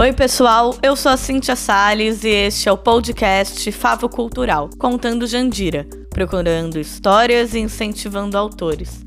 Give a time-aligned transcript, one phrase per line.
[0.00, 5.26] Oi, pessoal, eu sou a Cintia Salles e este é o podcast Favo Cultural, contando
[5.26, 9.04] Jandira, procurando histórias e incentivando autores.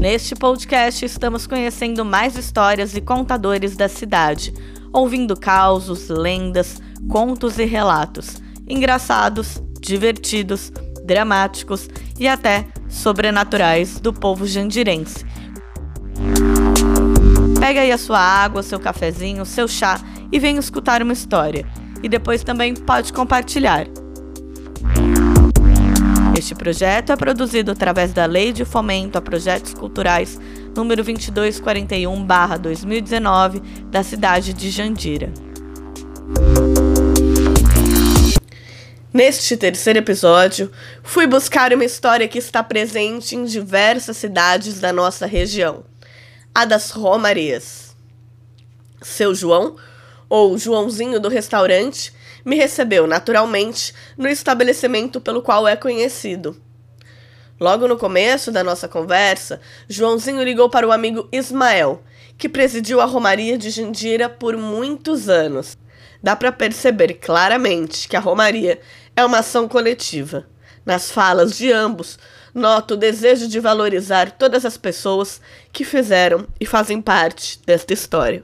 [0.00, 4.52] Neste podcast, estamos conhecendo mais histórias e contadores da cidade,
[4.92, 10.72] ouvindo causos, lendas, contos e relatos, engraçados, divertidos,
[11.04, 15.24] dramáticos e até sobrenaturais do povo jandirense.
[17.62, 20.00] Pega aí a sua água, seu cafezinho, seu chá
[20.32, 21.64] e venha escutar uma história.
[22.02, 23.86] E depois também pode compartilhar.
[26.36, 30.40] Este projeto é produzido através da Lei de Fomento a Projetos Culturais
[30.74, 35.32] número 2241/2019 da cidade de Jandira.
[39.14, 40.68] Neste terceiro episódio,
[41.04, 45.84] fui buscar uma história que está presente em diversas cidades da nossa região,
[46.54, 47.96] a das Romarias.
[49.00, 49.76] Seu João,
[50.28, 52.12] ou Joãozinho do restaurante,
[52.44, 56.60] me recebeu naturalmente no estabelecimento pelo qual é conhecido.
[57.58, 62.02] Logo no começo da nossa conversa, Joãozinho ligou para o amigo Ismael,
[62.36, 65.78] que presidiu a Romaria de Jandira por muitos anos.
[66.22, 68.80] Dá para perceber claramente que a Romaria
[69.16, 70.46] é uma ação coletiva.
[70.84, 72.18] Nas falas de ambos,
[72.54, 75.40] noto o desejo de valorizar todas as pessoas
[75.72, 78.42] que fizeram e fazem parte desta história.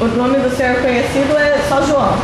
[0.00, 2.14] O nome do senhor conhecido é só João.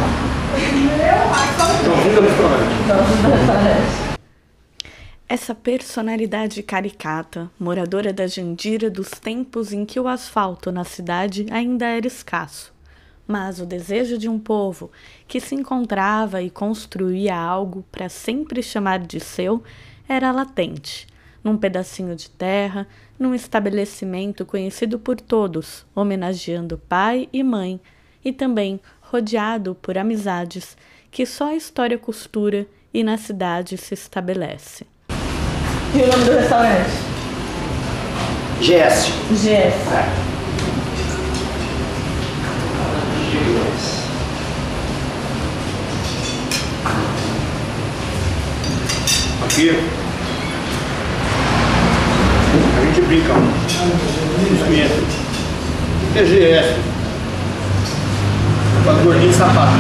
[5.28, 11.86] Essa personalidade caricata, moradora da Jandira dos tempos em que o asfalto na cidade ainda
[11.86, 12.72] era escasso,
[13.30, 14.90] mas o desejo de um povo
[15.28, 19.62] que se encontrava e construía algo para sempre chamar de seu
[20.08, 21.06] era latente,
[21.44, 27.80] num pedacinho de terra, num estabelecimento conhecido por todos, homenageando pai e mãe,
[28.24, 30.76] e também rodeado por amizades
[31.08, 34.84] que só a história costura e na cidade se estabelece.
[35.94, 36.90] E o nome do restaurante?
[38.60, 40.29] GS.
[52.76, 53.34] A gente brinca.
[56.14, 56.76] É GS.
[58.84, 59.72] Faz gordinho sapato.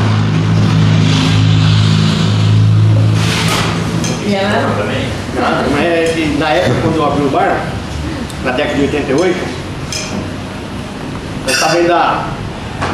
[4.26, 4.34] E?
[5.40, 7.64] Nada, mas é que na época quando eu abri o bar,
[8.44, 9.36] na década de 88,
[11.46, 12.24] eu estava ainda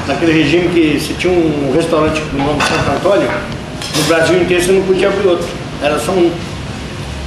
[0.06, 3.31] naquele regime que se tinha um restaurante no nome de Santo Antônio,
[3.97, 5.48] no Brasil inteiro você não podia abrir outro,
[5.82, 6.31] era só um.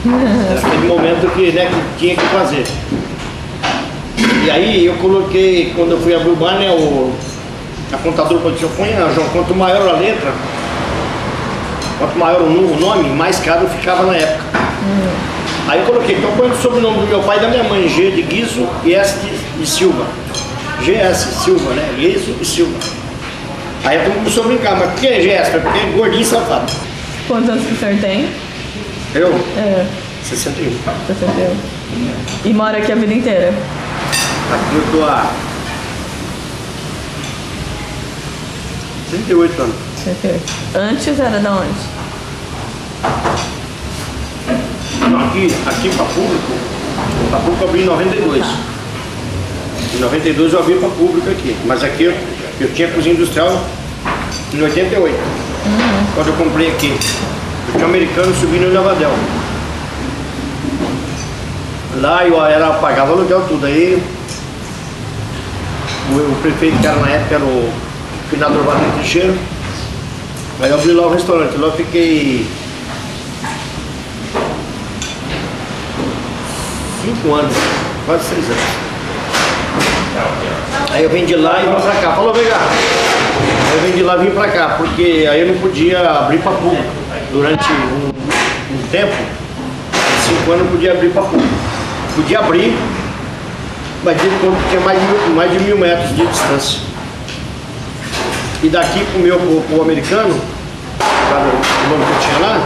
[0.06, 2.64] Era aquele momento que, né, que tinha que fazer.
[4.46, 7.12] E aí eu coloquei, quando eu fui abrir o bar, né, o,
[7.92, 10.32] a contadora falou assim, põe, João, quanto maior a letra,
[11.98, 14.60] quanto maior o nome, mais caro ficava na época.
[15.68, 18.12] Aí eu coloquei, então põe o sobrenome do meu pai e da minha mãe, G
[18.12, 19.18] de Guizo e S
[19.58, 20.06] de, Silva.
[20.82, 21.94] GS Silva, né?
[21.98, 22.74] Guizo e Silva.
[23.84, 25.50] Aí a turma começou a brincar, mas por que é GS?
[25.50, 26.72] Porque é gordinho e safado.
[27.28, 28.28] Quantos anos que o senhor tem?
[29.16, 29.34] Eu?
[29.58, 29.88] É,
[30.24, 30.72] 61.
[31.08, 31.56] 61.
[32.46, 33.50] E mora aqui a vida inteira?
[33.50, 35.32] Aqui eu tô há
[39.10, 39.76] 38 anos.
[40.04, 40.44] 68.
[40.76, 42.00] Antes era da onde?
[45.10, 46.54] Não, aqui, aqui para público,
[47.32, 48.46] para público eu abri em 92.
[49.96, 52.14] Em 92 eu abri para público aqui, mas aqui eu,
[52.62, 53.66] eu tinha cozinha industrial
[54.54, 55.18] em 88.
[56.14, 56.94] Quando eu comprei aqui.
[57.70, 59.12] Eu tinha um americano subindo em Navadel.
[62.02, 63.66] Lá eu era, pagava aluguel tudo.
[63.66, 64.02] Aí
[66.12, 67.72] o, o prefeito que era na época era o
[68.30, 69.36] finador Valente Teixeira.
[70.62, 71.58] Aí eu abri lá o restaurante.
[71.58, 72.48] Lá eu fiquei
[77.04, 77.54] cinco anos,
[78.06, 78.90] quase seis anos.
[80.92, 82.16] Aí eu vim de lá e vim pra cá.
[82.16, 82.58] Falou, vem cá.
[82.58, 86.40] Aí eu vim de lá e vim pra cá, porque aí eu não podia abrir
[86.40, 86.99] pra público.
[87.32, 88.10] Durante um,
[88.74, 89.14] um tempo,
[90.26, 91.54] cinco anos podia abrir pra público.
[92.16, 92.76] Podia abrir,
[94.04, 94.30] mas de
[94.70, 96.80] tinha mais de, mil, mais de mil metros de distância.
[98.64, 100.36] E daqui pro meu, pro, pro americano,
[100.98, 102.62] para o nome que eu tinha lá,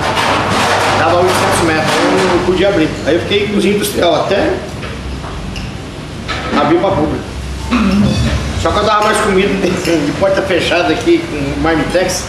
[0.98, 2.90] dava 800 metros, eu não podia abrir.
[3.06, 4.54] Aí eu fiquei cozinha industrial até
[6.58, 7.24] abrir para público.
[8.62, 12.28] Só que eu dava mais comida de porta fechada aqui com marmitex.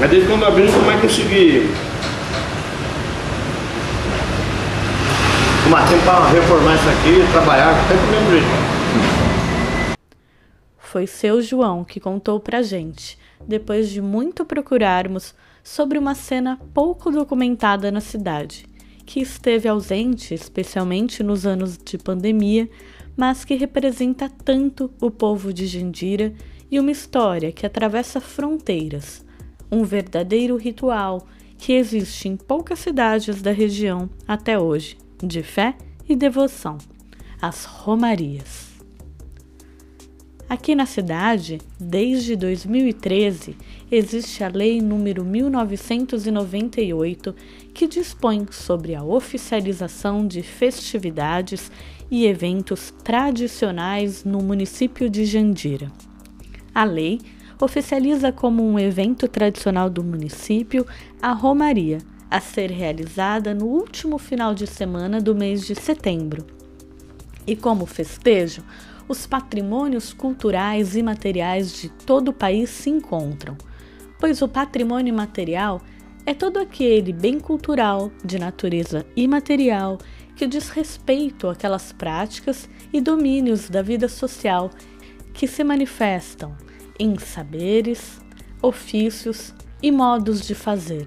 [0.00, 1.68] Mas desde quando eu abri, nunca mais consegui
[5.64, 9.96] tomar tempo para reformar isso aqui e trabalhar sempre do mesmo jeito.
[10.78, 17.10] Foi seu João que contou pra gente, depois de muito procurarmos, sobre uma cena pouco
[17.10, 18.64] documentada na cidade,
[19.04, 22.70] que esteve ausente, especialmente nos anos de pandemia,
[23.14, 26.32] mas que representa tanto o povo de Jandira
[26.70, 29.28] e uma história que atravessa fronteiras,
[29.70, 31.26] um verdadeiro ritual
[31.56, 35.76] que existe em poucas cidades da região até hoje, de fé
[36.08, 36.78] e devoção,
[37.40, 38.68] as romarias.
[40.48, 43.56] Aqui na cidade, desde 2013,
[43.88, 47.32] existe a Lei número 1998,
[47.72, 51.70] que dispõe sobre a oficialização de festividades
[52.10, 55.92] e eventos tradicionais no município de Jandira.
[56.74, 57.20] A lei
[57.64, 60.86] oficializa como um evento tradicional do município
[61.20, 61.98] a Romaria,
[62.30, 66.46] a ser realizada no último final de semana do mês de setembro.
[67.46, 68.62] E como festejo,
[69.08, 73.56] os patrimônios culturais e materiais de todo o país se encontram,
[74.18, 75.82] pois o patrimônio material
[76.24, 79.98] é todo aquele bem cultural, de natureza imaterial,
[80.36, 84.70] que diz respeito àquelas práticas e domínios da vida social
[85.34, 86.54] que se manifestam
[87.00, 88.20] em saberes,
[88.60, 91.06] ofícios e modos de fazer,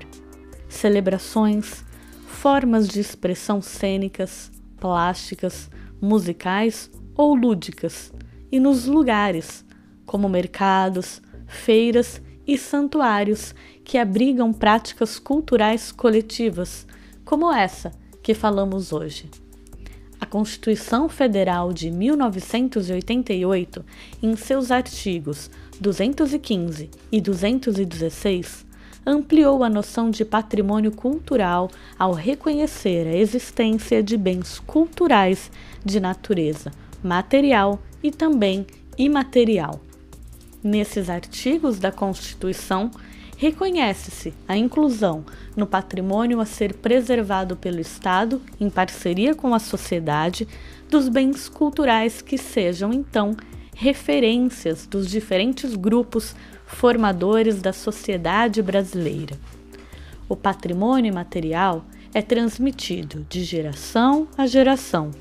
[0.67, 1.85] celebrações,
[2.25, 5.69] formas de expressão cênicas, plásticas,
[6.01, 8.11] musicais ou lúdicas,
[8.51, 9.63] e nos lugares,
[10.03, 13.53] como mercados, feiras e santuários
[13.83, 16.87] que abrigam práticas culturais coletivas,
[17.23, 17.91] como essa
[18.23, 19.29] que falamos hoje.
[20.19, 23.85] A Constituição Federal de 1988,
[24.23, 28.65] em seus artigos 215 e 216,
[29.05, 35.51] ampliou a noção de patrimônio cultural ao reconhecer a existência de bens culturais
[35.83, 36.71] de natureza
[37.03, 38.65] material e também
[38.97, 39.81] imaterial.
[40.63, 42.89] Nesses artigos da Constituição,
[43.35, 45.25] reconhece-se a inclusão
[45.55, 50.47] no patrimônio a ser preservado pelo Estado, em parceria com a sociedade,
[50.89, 53.35] dos bens culturais que sejam, então,
[53.75, 56.35] referências dos diferentes grupos
[56.65, 59.37] formadores da sociedade brasileira.
[60.29, 65.11] O patrimônio imaterial é transmitido de geração a geração,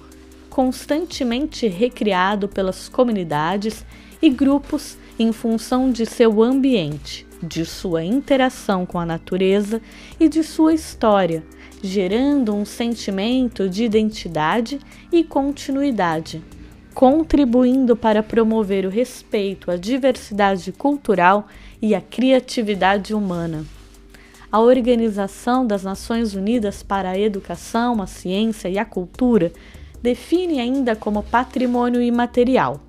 [0.50, 3.84] constantemente recriado pelas comunidades
[4.20, 9.80] e grupos em função de seu ambiente, de sua interação com a natureza
[10.20, 11.42] e de sua história,
[11.82, 14.78] gerando um sentimento de identidade
[15.10, 16.42] e continuidade,
[16.94, 21.46] contribuindo para promover o respeito à diversidade cultural
[21.80, 23.64] e à criatividade humana.
[24.50, 29.50] A Organização das Nações Unidas para a Educação, a Ciência e a Cultura
[30.02, 32.80] define ainda como patrimônio imaterial.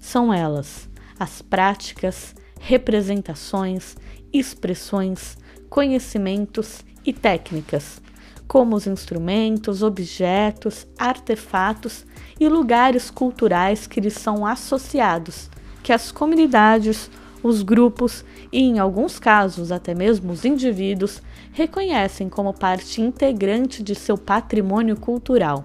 [0.00, 0.88] São elas
[1.18, 3.96] as práticas, representações,
[4.32, 5.36] expressões,
[5.68, 8.00] conhecimentos e técnicas,
[8.46, 12.04] como os instrumentos, objetos, artefatos
[12.38, 15.48] e lugares culturais que lhes são associados,
[15.82, 17.10] que as comunidades,
[17.42, 21.22] os grupos e, em alguns casos, até mesmo os indivíduos
[21.52, 25.64] reconhecem como parte integrante de seu patrimônio cultural.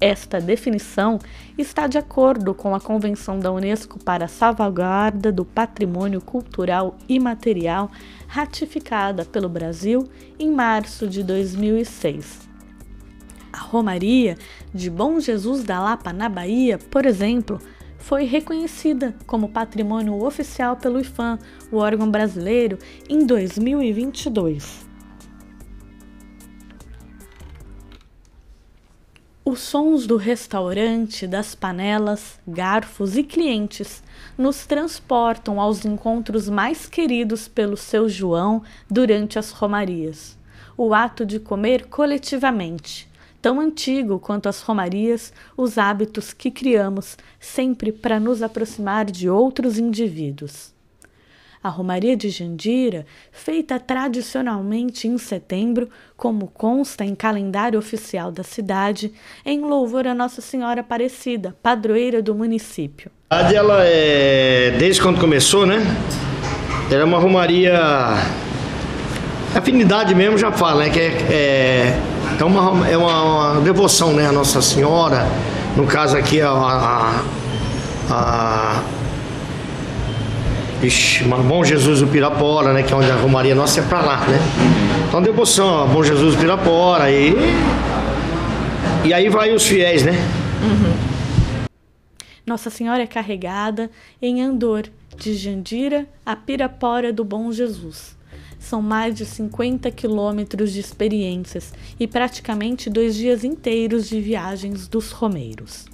[0.00, 1.18] Esta definição
[1.56, 7.90] está de acordo com a Convenção da Unesco para a Salvaguarda do Patrimônio Cultural Imaterial,
[8.28, 10.08] ratificada pelo Brasil
[10.38, 12.46] em março de 2006.
[13.52, 14.36] A Romaria
[14.72, 17.58] de Bom Jesus da Lapa, na Bahia, por exemplo,
[17.98, 21.38] foi reconhecida como patrimônio oficial pelo IFAM,
[21.72, 24.87] o órgão brasileiro, em 2022.
[29.50, 34.02] Os sons do restaurante, das panelas, garfos e clientes
[34.36, 40.36] nos transportam aos encontros mais queridos pelo seu João durante as romarias.
[40.76, 47.90] O ato de comer coletivamente, tão antigo quanto as romarias, os hábitos que criamos sempre
[47.90, 50.77] para nos aproximar de outros indivíduos.
[51.62, 59.12] A Romaria de Jandira, feita tradicionalmente em setembro, como consta em calendário oficial da cidade,
[59.44, 63.10] em louvor a Nossa Senhora Aparecida, padroeira do município.
[63.30, 65.84] A ela é, desde quando começou, né?
[66.90, 67.78] Era uma romaria.
[69.54, 70.90] Afinidade mesmo já fala, né?
[70.90, 72.00] Que é, é,
[72.40, 73.22] é, uma, é uma,
[73.52, 74.26] uma devoção, né?
[74.26, 75.26] A Nossa Senhora.
[75.76, 77.22] No caso aqui, a, a,
[78.10, 78.82] a
[80.82, 82.84] Ixi, Bom Jesus do Pirapora, né?
[82.84, 84.38] Que é onde a Romaria nossa é pra lá, né?
[85.08, 87.34] Então devoção, Bom Jesus do Pirapora e.
[89.04, 90.12] E aí vai os fiéis, né?
[90.62, 91.68] Uhum.
[92.46, 93.90] Nossa Senhora é carregada
[94.22, 94.84] em Andor,
[95.16, 98.16] de Jandira a Pirapora do Bom Jesus.
[98.60, 105.10] São mais de 50 quilômetros de experiências e praticamente dois dias inteiros de viagens dos
[105.10, 105.86] romeiros.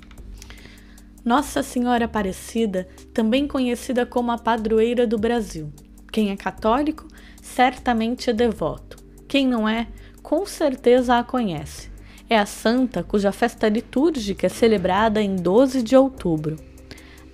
[1.25, 5.73] Nossa Senhora Aparecida, também conhecida como a padroeira do Brasil.
[6.12, 7.09] Quem é católico,
[7.40, 8.99] certamente é devoto.
[9.26, 9.87] Quem não é,
[10.23, 11.90] com certeza a conhece.
[12.28, 16.57] É a santa cuja festa litúrgica é celebrada em 12 de outubro.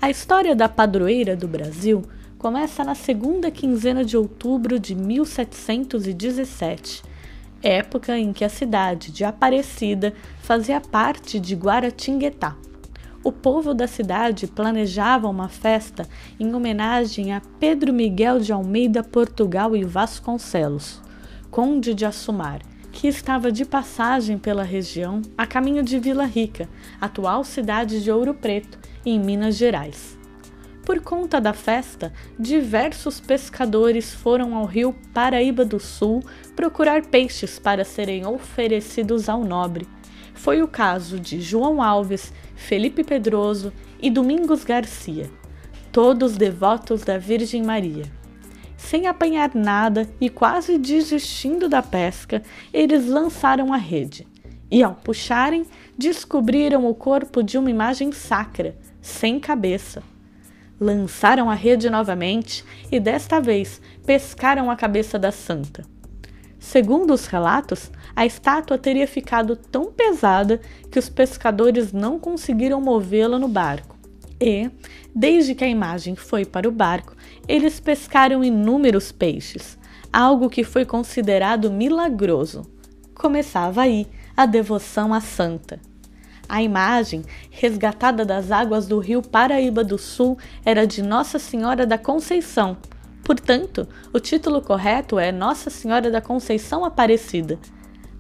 [0.01, 2.05] A história da padroeira do Brasil
[2.39, 7.03] começa na segunda quinzena de outubro de 1717,
[7.61, 12.57] época em que a cidade de Aparecida fazia parte de Guaratinguetá
[13.23, 16.09] o povo da cidade planejava uma festa
[16.39, 21.03] em homenagem a Pedro Miguel de Almeida Portugal e Vasconcelos,
[21.51, 26.69] conde de Assumar, que estava de passagem pela região a caminho de Vila Rica,
[27.01, 30.19] atual cidade de Ouro Preto, em Minas Gerais.
[30.85, 36.23] Por conta da festa, diversos pescadores foram ao rio Paraíba do Sul
[36.57, 39.87] procurar peixes para serem oferecidos ao nobre.
[40.35, 45.31] Foi o caso de João Alves, Felipe Pedroso e Domingos Garcia,
[45.93, 48.05] todos devotos da Virgem Maria.
[48.77, 54.27] Sem apanhar nada e quase desistindo da pesca, eles lançaram a rede.
[54.71, 55.67] E ao puxarem,
[55.99, 60.03] descobriram o corpo de uma imagem sacra, sem cabeça.
[60.79, 65.85] Lançaram a rede novamente e desta vez pescaram a cabeça da santa.
[66.61, 73.39] Segundo os relatos, a estátua teria ficado tão pesada que os pescadores não conseguiram movê-la
[73.39, 73.97] no barco.
[74.39, 74.71] E,
[75.15, 77.17] desde que a imagem foi para o barco,
[77.49, 79.79] eles pescaram inúmeros peixes,
[80.13, 82.63] algo que foi considerado milagroso.
[83.15, 85.81] Começava aí a devoção à santa.
[86.47, 91.97] A imagem, resgatada das águas do rio Paraíba do Sul, era de Nossa Senhora da
[91.97, 92.77] Conceição,
[93.25, 97.59] Portanto, o título correto é Nossa Senhora da Conceição Aparecida.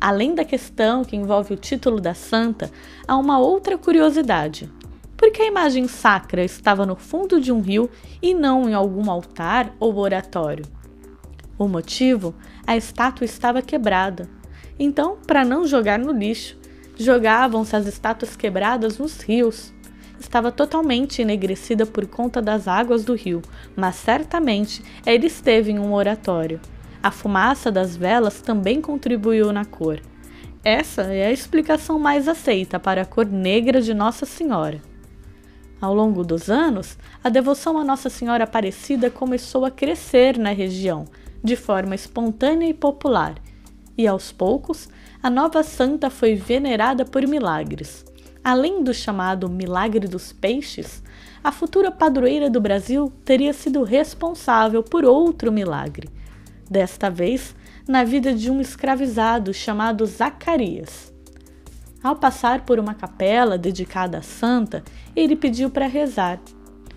[0.00, 2.70] Além da questão que envolve o título da santa,
[3.06, 4.70] há uma outra curiosidade.
[5.16, 7.90] Por que a imagem sacra estava no fundo de um rio
[8.22, 10.64] e não em algum altar ou oratório?
[11.58, 12.34] O motivo?
[12.66, 14.28] A estátua estava quebrada.
[14.78, 16.56] Então, para não jogar no lixo,
[16.96, 19.72] jogavam-se as estátuas quebradas nos rios
[20.20, 23.42] estava totalmente enegrecida por conta das águas do rio,
[23.74, 26.60] mas certamente ele esteve em um oratório.
[27.02, 30.00] A fumaça das velas também contribuiu na cor.
[30.62, 34.80] Essa é a explicação mais aceita para a cor negra de Nossa Senhora.
[35.80, 41.06] Ao longo dos anos, a devoção a Nossa Senhora Aparecida começou a crescer na região,
[41.42, 43.36] de forma espontânea e popular,
[43.96, 44.90] e aos poucos,
[45.22, 48.04] a nova santa foi venerada por milagres.
[48.42, 51.02] Além do chamado Milagre dos Peixes,
[51.44, 56.08] a futura padroeira do Brasil teria sido responsável por outro milagre,
[56.68, 57.54] desta vez
[57.86, 61.12] na vida de um escravizado chamado Zacarias.
[62.02, 64.82] Ao passar por uma capela dedicada à santa,
[65.14, 66.40] ele pediu para rezar.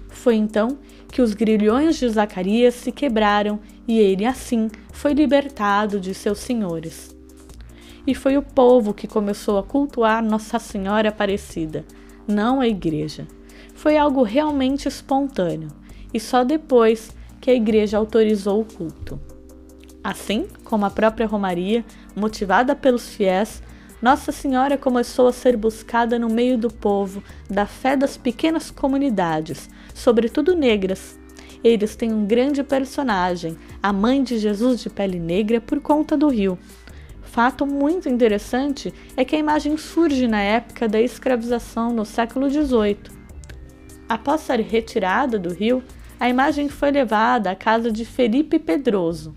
[0.07, 0.77] Foi então
[1.11, 7.12] que os grilhões de Zacarias se quebraram e ele, assim, foi libertado de seus senhores
[8.05, 11.85] e foi o povo que começou a cultuar Nossa Senhora Aparecida,
[12.27, 13.27] não a igreja.
[13.73, 15.69] Foi algo realmente espontâneo
[16.13, 19.19] e só depois que a igreja autorizou o culto.
[20.03, 21.83] Assim como a própria Romaria,
[22.15, 23.63] motivada pelos fiéis,
[24.01, 29.69] Nossa Senhora começou a ser buscada no meio do povo, da fé das pequenas comunidades,
[29.93, 31.17] sobretudo negras.
[31.63, 36.27] Eles têm um grande personagem, a mãe de Jesus de pele negra, por conta do
[36.27, 36.59] rio
[37.33, 42.99] fato muito interessante é que a imagem surge na época da escravização no século XVIII.
[44.07, 45.83] Após ser retirada do rio,
[46.19, 49.33] a imagem foi levada à casa de Felipe Pedroso.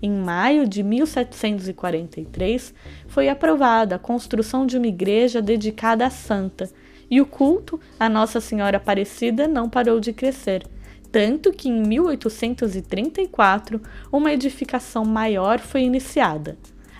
[0.00, 2.72] Em maio de 1743,
[3.08, 6.70] foi aprovada a construção de uma igreja dedicada à santa,
[7.10, 10.66] e o culto à Nossa Senhora Aparecida não parou de crescer,
[11.12, 16.56] tanto que em 1834 uma edificação maior foi iniciada,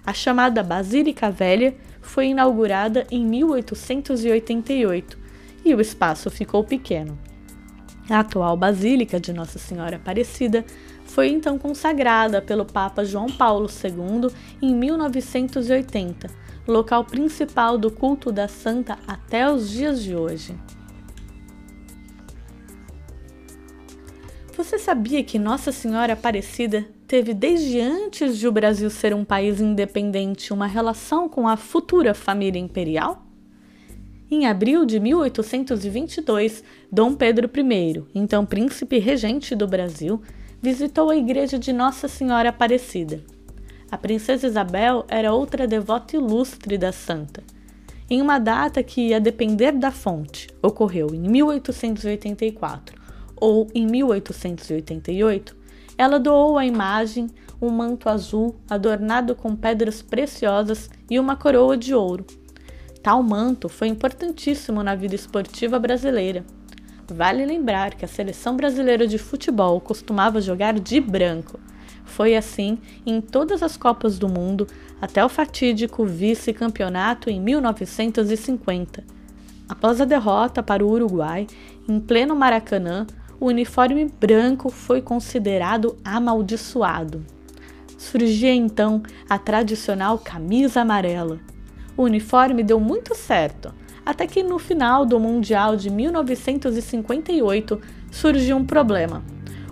[0.08, 5.18] a chamada Basílica Velha foi inaugurada em 1888
[5.62, 7.18] e o espaço ficou pequeno.
[8.08, 10.64] A atual Basílica de Nossa Senhora Aparecida
[11.04, 14.30] foi então consagrada pelo Papa João Paulo II
[14.62, 16.30] em 1980,
[16.66, 20.58] local principal do culto da santa até os dias de hoje.
[24.56, 29.62] Você sabia que Nossa Senhora Aparecida teve desde antes de o Brasil ser um país
[29.62, 33.26] independente uma relação com a futura família imperial?
[34.30, 36.62] Em abril de 1822,
[36.92, 40.20] Dom Pedro I, então príncipe regente do Brasil,
[40.60, 43.24] visitou a igreja de Nossa Senhora Aparecida.
[43.90, 47.42] A princesa Isabel era outra devota ilustre da santa.
[48.10, 53.00] Em uma data que, a depender da fonte, ocorreu em 1884
[53.40, 55.57] ou em 1888,
[55.98, 57.28] ela doou à imagem
[57.60, 62.24] um manto azul adornado com pedras preciosas e uma coroa de ouro.
[63.02, 66.44] Tal manto foi importantíssimo na vida esportiva brasileira.
[67.10, 71.58] Vale lembrar que a seleção brasileira de futebol costumava jogar de branco.
[72.04, 74.66] Foi assim em todas as Copas do Mundo
[75.00, 79.04] até o fatídico vice-campeonato em 1950.
[79.68, 81.46] Após a derrota para o Uruguai,
[81.88, 83.06] em pleno Maracanã,
[83.40, 87.24] o uniforme branco foi considerado amaldiçoado.
[87.96, 91.38] Surgia então a tradicional camisa amarela.
[91.96, 93.72] O uniforme deu muito certo,
[94.04, 97.80] até que no final do Mundial de 1958
[98.10, 99.22] surgiu um problema.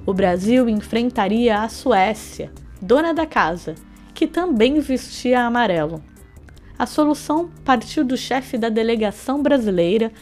[0.04, 3.74] O Brasil enfrentaria a Suécia, dona da casa,
[4.14, 6.02] que também vestia amarelo.
[6.78, 10.12] A solução partiu do chefe da delegação brasileira,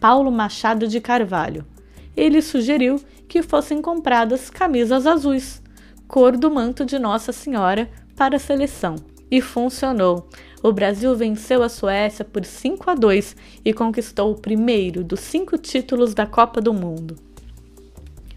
[0.00, 1.66] Paulo Machado de Carvalho.
[2.16, 5.62] Ele sugeriu que fossem compradas camisas azuis,
[6.06, 8.96] cor do manto de Nossa Senhora, para a seleção.
[9.30, 10.28] E funcionou.
[10.62, 15.58] O Brasil venceu a Suécia por 5 a 2 e conquistou o primeiro dos cinco
[15.58, 17.16] títulos da Copa do Mundo.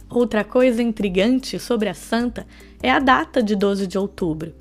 [0.10, 2.48] Outra coisa intrigante sobre a santa
[2.82, 4.54] é a data de 12 de outubro.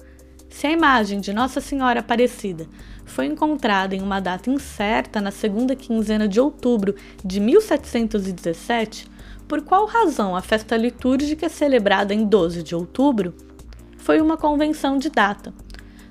[0.51, 2.67] Se a imagem de Nossa Senhora Aparecida
[3.07, 6.95] foi encontrada em uma data incerta na segunda quinzena de outubro
[7.25, 9.07] de 1717,
[9.49, 13.33] por qual razão a festa litúrgica celebrada em 12 de outubro
[13.97, 15.55] foi uma convenção de data.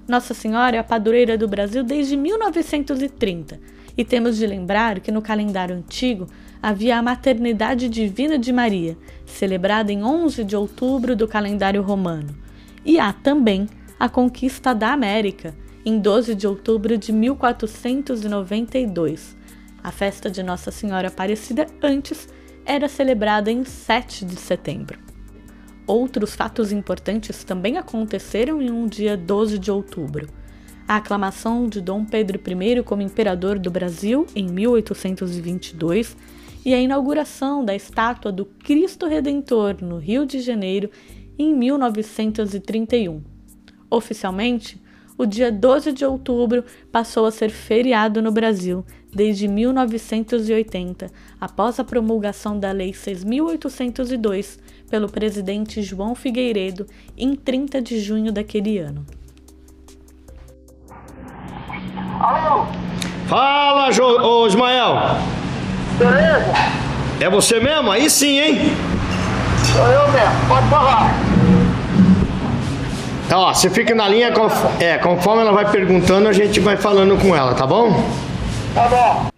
[0.08, 3.60] Nossa Senhora é a padroeira do Brasil desde 1930
[3.98, 6.28] e temos de lembrar que no calendário antigo
[6.62, 12.36] havia a Maternidade Divina de Maria, celebrada em 11 de outubro do calendário romano,
[12.84, 13.68] e há também
[14.00, 19.38] a Conquista da América, em 12 de outubro de 1492.
[19.84, 22.28] A festa de Nossa Senhora Aparecida antes
[22.66, 24.98] era celebrada em 7 de setembro.
[25.86, 30.28] Outros fatos importantes também aconteceram em um dia 12 de outubro.
[30.88, 36.18] A aclamação de Dom Pedro I como imperador do Brasil em 1822
[36.66, 40.90] e a inauguração da estátua do Cristo Redentor no Rio de Janeiro
[41.38, 43.22] em 1931.
[43.90, 44.84] Oficialmente,
[45.18, 51.84] o dia 12 de outubro passou a ser feriado no Brasil desde 1980, após a
[51.84, 56.86] promulgação da Lei 6.802 pelo presidente João Figueiredo
[57.18, 59.06] em 30 de junho daquele ano.
[62.20, 62.66] Alô?
[63.28, 64.96] Fala, jo ô Ismael!
[65.98, 66.54] Beleza?
[67.20, 67.90] É você mesmo?
[67.92, 68.58] Aí sim, hein?
[69.72, 71.25] Sou eu mesmo, pode falar.
[73.28, 74.32] Tá, ó, você fica na linha,
[74.80, 77.92] é, conforme ela vai perguntando, a gente vai falando com ela, tá bom?
[78.74, 79.30] Tá bom.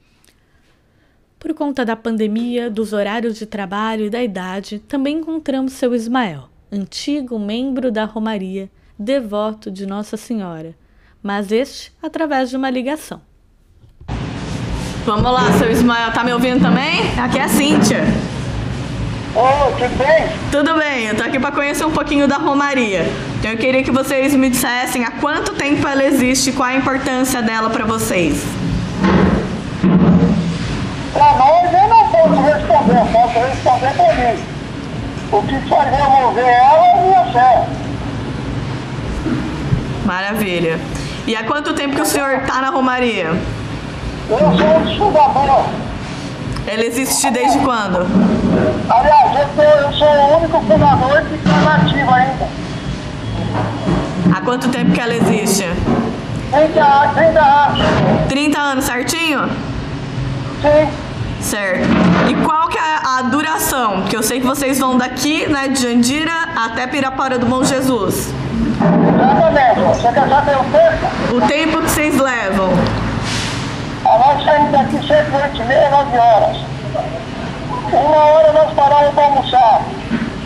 [1.40, 6.50] Por conta da pandemia, dos horários de trabalho e da idade, também encontramos seu Ismael,
[6.70, 8.70] antigo membro da Romaria,
[9.00, 10.76] devoto de Nossa Senhora,
[11.24, 13.22] mas este através de uma ligação.
[15.06, 17.18] Vamos lá, seu Ismael, tá me ouvindo também?
[17.18, 18.04] Aqui é a Cíntia.
[19.38, 20.28] Tudo bem?
[20.52, 23.06] Tudo bem, eu tô aqui para conhecer um pouquinho da Romaria.
[23.38, 26.74] Então eu queria que vocês me dissessem há quanto tempo ela existe e qual a
[26.74, 28.44] importância dela para vocês.
[31.14, 34.44] Para nós eu não posso responder, eu posso responder para mim.
[35.32, 37.68] O que fazer mover ela é a minha fé.
[40.04, 40.80] Maravilha.
[41.28, 43.40] E há quanto tempo que o senhor está na Romaria?
[44.32, 45.87] Eu sou um estudador.
[46.68, 48.06] Ela existe desde quando?
[48.90, 52.48] Aliás, eu sou, eu sou o único fundador que está nativo ainda.
[54.36, 55.64] Há quanto tempo que ela existe?
[56.52, 57.80] 30, 30 anos.
[58.28, 59.50] 30 anos certinho?
[60.62, 60.90] Sim.
[61.40, 61.88] Certo.
[62.30, 64.02] E qual que é a duração?
[64.02, 66.34] Porque eu sei que vocês vão daqui, né, de Jandira
[66.66, 68.34] até Pirapora do Bom Jesus.
[69.16, 69.80] Exatamente.
[69.80, 71.36] Você quer saber o tempo?
[71.38, 72.70] O tempo que vocês levam?
[74.18, 76.58] Nós saímos daqui sempre 8 e meia, 9 horas.
[77.94, 79.82] Uma hora nós paramos para almoçar.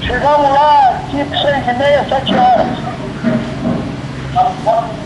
[0.01, 2.67] Chegamos lá, tipo 6 e meia, 7 horas.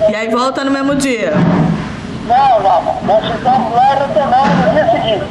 [0.09, 1.33] E aí volta no mesmo dia?
[2.27, 5.25] Não, não, nós ficamos lá e retornamos no dia seguinte.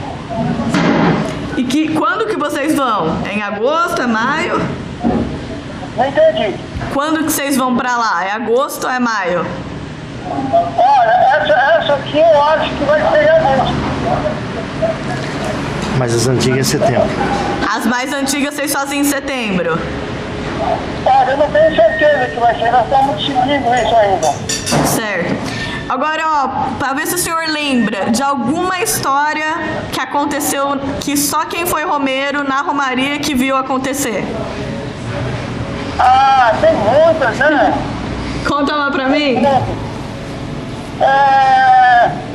[1.57, 3.17] E que, quando que vocês vão?
[3.25, 4.01] É em agosto?
[4.01, 4.61] É maio?
[5.97, 6.55] Não entendi.
[6.93, 8.25] Quando que vocês vão pra lá?
[8.25, 9.45] É agosto ou é maio?
[10.77, 13.75] Olha, essa, essa aqui eu acho que vai ser em agosto.
[15.99, 17.09] Mas as antigas é setembro.
[17.77, 19.79] As mais antigas vocês fazem em setembro.
[21.07, 24.35] Olha, eu não tenho certeza que vai ser, nós estamos decidindo isso ainda.
[24.87, 25.35] Certo.
[25.89, 29.45] Agora, ó, pra ver se o senhor lembra de alguma história
[29.93, 34.25] que aconteceu que só quem foi Romeiro na Romaria que viu acontecer.
[35.99, 37.75] Ah, tem muitas, né?
[38.49, 39.45] Conta uma pra mim.
[39.45, 39.63] É,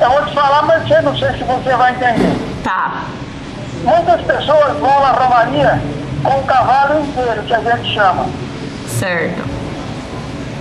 [0.02, 2.38] eu vou te falar, mas eu não sei se você vai entender.
[2.64, 3.04] Tá.
[3.84, 5.82] Muitas pessoas vão na Romaria
[6.24, 8.26] com o cavalo inteiro, que a gente chama.
[8.88, 9.44] Certo.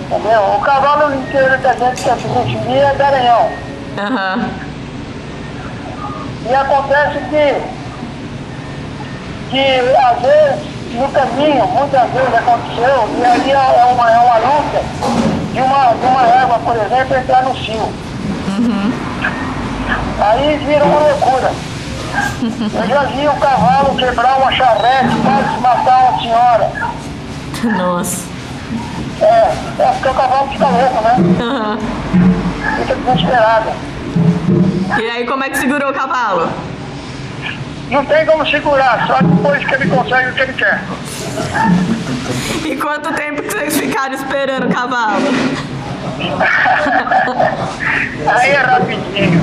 [0.05, 0.41] Entendeu?
[0.57, 3.51] O cavalo inteiro que a gente quer se definir é garanhão.
[3.97, 4.49] Aham.
[6.49, 7.61] E acontece que,
[9.51, 14.81] que às vezes, no caminho, muitas vezes aconteceu, e aí é uma, é uma luta
[15.53, 17.93] de uma, de uma égua, por exemplo, entrar no cio.
[20.21, 21.51] Aí vira uma loucura.
[22.73, 26.71] Eu já vi o cavalo quebrar uma charrete, quase matar uma senhora.
[27.77, 28.27] Nossa.
[29.21, 31.15] É, é porque o cavalo fica louco, né?
[31.41, 31.77] Aham.
[32.77, 33.69] Fica desesperado.
[34.97, 36.49] E aí, como é que segurou o cavalo?
[37.89, 40.81] Não tem como segurar, só depois que ele consegue o que ele quer.
[42.63, 45.25] E quanto tempo que vocês ficaram esperando o cavalo?
[48.27, 49.41] Aí é rapidinho.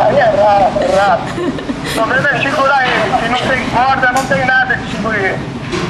[0.00, 1.64] Aí é rápido, rápido.
[1.86, 3.14] O problema é segurar ele.
[3.22, 5.38] Se não tem corda, não tem nada que segure ele.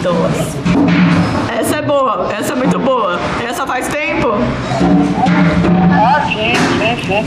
[0.02, 0.58] Nossa.
[1.58, 3.18] Essa é boa, essa é muito boa.
[3.42, 4.34] Essa faz tempo?
[5.92, 7.24] Ah, sim, sim, sim.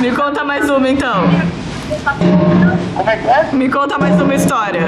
[0.00, 1.28] Me conta mais uma então.
[2.94, 3.48] Como é que é?
[3.52, 4.86] Me conta mais uma história.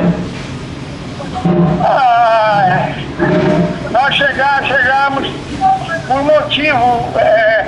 [1.84, 2.94] Ah, é.
[3.90, 5.28] nós chegar, chegamos
[6.06, 7.66] por motivo é,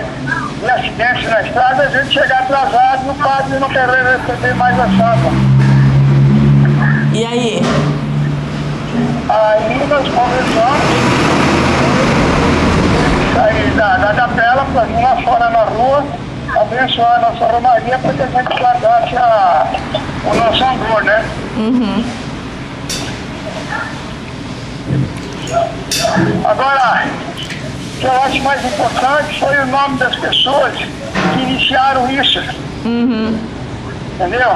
[0.60, 4.78] de acidente na estrada, a gente chegar atrasado e o padre não querer receber mais
[4.78, 5.64] a santa.
[7.12, 7.62] E aí?
[9.28, 10.84] Aí nós conversamos,
[13.34, 16.04] sair da, da capela vir lá fora na rua,
[16.60, 19.66] abençoar a nossa romaria para que a gente guardasse a,
[20.24, 21.24] o nosso amor, né?
[26.44, 32.40] Agora, o que eu acho mais importante foi o nome das pessoas que iniciaram isso.
[32.84, 34.50] Entendeu?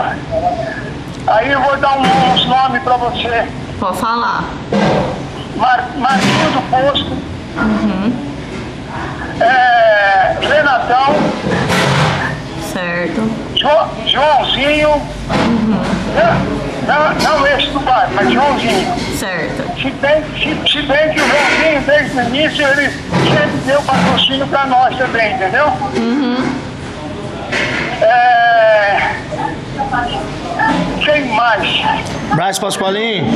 [1.26, 3.46] Aí eu vou dar um- uns nomes para você.
[3.78, 4.44] Pode falar.
[5.56, 7.16] Mar, Marquinho do Posto,
[9.40, 11.14] é, Renatão,
[12.78, 13.30] Certo.
[13.56, 15.02] Jo- Joãozinho,
[16.86, 18.94] não, não esse do bar, mas Joãozinho.
[19.18, 19.80] Certo.
[19.80, 24.46] Se bem, se, se bem que o Joãozinho, desde o início, ele sempre deu patrocínio
[24.46, 25.72] para nós também, entendeu?
[28.00, 29.10] É,
[31.04, 31.82] quem mais?
[32.34, 33.26] Braz Pascoalim.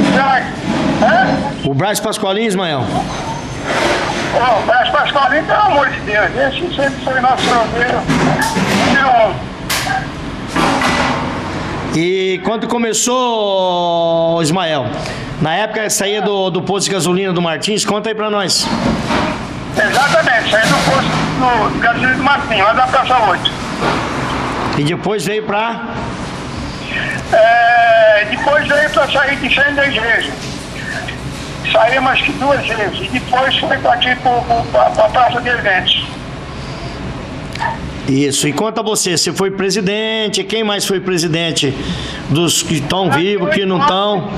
[1.02, 1.62] Hã?
[1.64, 2.84] O Braz Pascoalim, Ismael.
[4.34, 8.00] Ô, Brás Pascoalinho, pelo amor de Deus, esse sempre foi nosso rodeiro.
[11.94, 14.86] E quando começou, Ismael?
[15.42, 18.66] Na época saía do, do posto de gasolina do Martins, conta aí pra nós.
[19.76, 23.50] Exatamente, saiu do posto do Gasolina do Martinho, lá da Praça 8.
[24.78, 25.82] E depois veio pra.
[27.32, 30.30] É, depois veio para sair de frente da igreja.
[31.72, 33.00] Saímos acho que duas vezes.
[33.00, 36.06] E depois foi para aqui para a Praça de Eventos.
[38.12, 38.46] Isso.
[38.46, 41.74] E conta você, você foi presidente, quem mais foi presidente?
[42.28, 44.28] Dos que estão vivos, que não estão?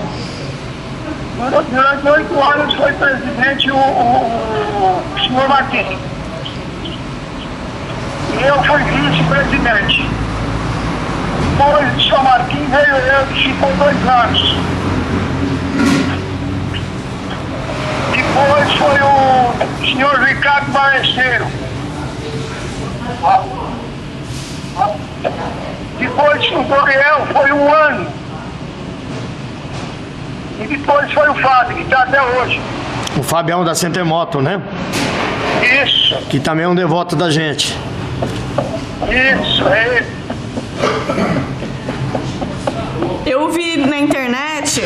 [1.36, 5.98] Durante- oito anos foi presidente o, o, o senhor Martins.
[8.38, 10.08] E eu fui vice-presidente.
[11.56, 14.56] Depois do São Martim veio eu, que ficou dois anos.
[18.12, 21.63] Depois foi o senhor Ricardo Balesteiro.
[25.98, 28.06] Depois o Gabriel foi um ano.
[30.60, 32.60] E depois foi o Fábio, que está até hoje.
[33.18, 34.60] O Fabião da Centemoto, né?
[35.84, 37.76] Isso, Que também é um devoto da gente.
[39.08, 40.06] isso, é ele.
[43.26, 44.82] Eu vi na internet,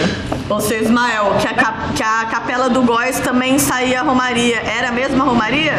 [0.49, 4.61] você Ismael, que a, cap- que a capela do Góis também saía a Romaria.
[4.61, 5.75] Era a mesma Romaria?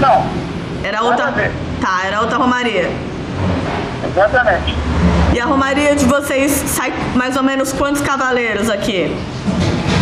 [0.00, 0.24] Não,
[0.82, 1.30] Era outra.
[1.30, 1.52] Ver.
[1.80, 2.90] Tá, era outra Romaria.
[4.06, 4.76] exatamente.
[5.32, 9.16] E a Romaria de vocês sai mais ou menos quantos cavaleiros aqui?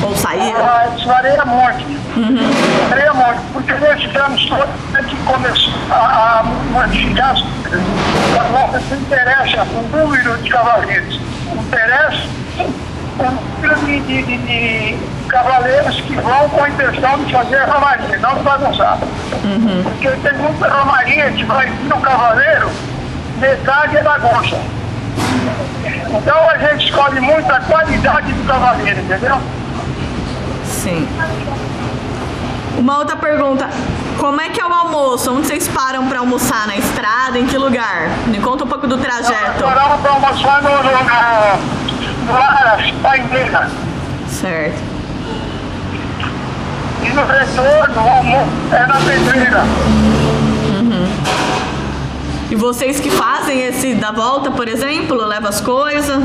[0.02, 0.56] Ou saía?
[0.56, 2.00] Ah, isso varia muito.
[2.88, 7.80] Varia muito, porque anos todos a gente começou a, a modificar as coisas.
[8.38, 11.20] Agora se interessa o número de cavaleiros,
[11.52, 12.22] interessa
[13.84, 18.34] de, de, de, de cavaleiros que vão com a intenção de fazer a romaria, não
[18.34, 18.98] de bagunçar.
[19.84, 22.70] Porque tem muita romaria que vai vir um cavaleiro,
[23.38, 24.56] metade é bagunça.
[26.08, 29.38] Então a gente escolhe muito a qualidade do cavaleiro, entendeu?
[30.64, 31.08] Sim.
[32.78, 33.68] Uma outra pergunta.
[34.18, 35.32] Como é que é o almoço?
[35.32, 36.66] Onde vocês param pra almoçar?
[36.66, 37.38] Na estrada?
[37.38, 38.08] Em que lugar?
[38.26, 39.64] Me conta um pouco do trajeto.
[39.64, 41.79] Agora para almoçar no, no,
[42.30, 43.68] no, no Aras, Paineira.
[44.28, 44.78] Certo.
[47.02, 49.64] E no retorno, é na pedreira.
[52.50, 56.22] E vocês que fazem esse da volta, por exemplo, leva as coisas?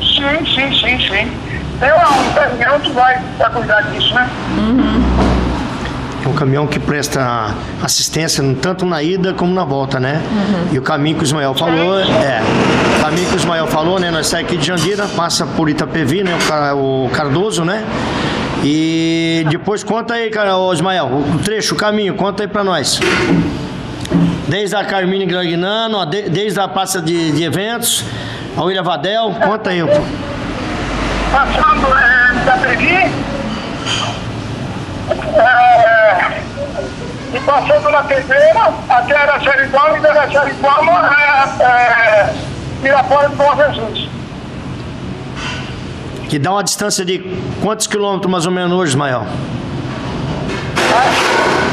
[0.00, 1.32] Sim, sim, sim, sim.
[1.78, 4.28] Tem lá um caminhão que vai para cuidar disso, né?
[4.58, 5.35] É
[6.28, 10.20] um caminhão que presta assistência tanto na ida como na volta, né?
[10.72, 12.42] E o caminho que o Ismael falou, é.
[12.98, 14.10] O caminho que o Ismael falou, né?
[14.10, 16.34] Nós saímos aqui de Jandira, passa por Itapevi, né?
[16.34, 17.84] O, Ca- o Cardoso, né?
[18.64, 22.98] E depois conta aí, cara, ô Ismael, o trecho, o caminho, conta aí pra nós.
[24.48, 28.04] Desde a Carmine Gragnano, desde a praça de, de eventos,
[28.56, 29.80] ao Ilha Vadel, conta aí.
[29.82, 30.00] pô.
[31.32, 33.10] Passando é, da Previ,
[35.38, 36.42] é,
[37.34, 41.10] e passando na pedreira até Araçariguama e da Araçariguama
[41.60, 42.34] é, é,
[42.82, 44.08] Pirapora do Bom Jesus.
[46.28, 47.18] Que dá uma distância de
[47.62, 49.26] quantos quilômetros mais ou menos hoje, Ismael?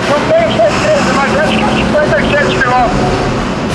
[0.10, 3.24] Não tenho certeza, mas acho que é 57 quilômetros.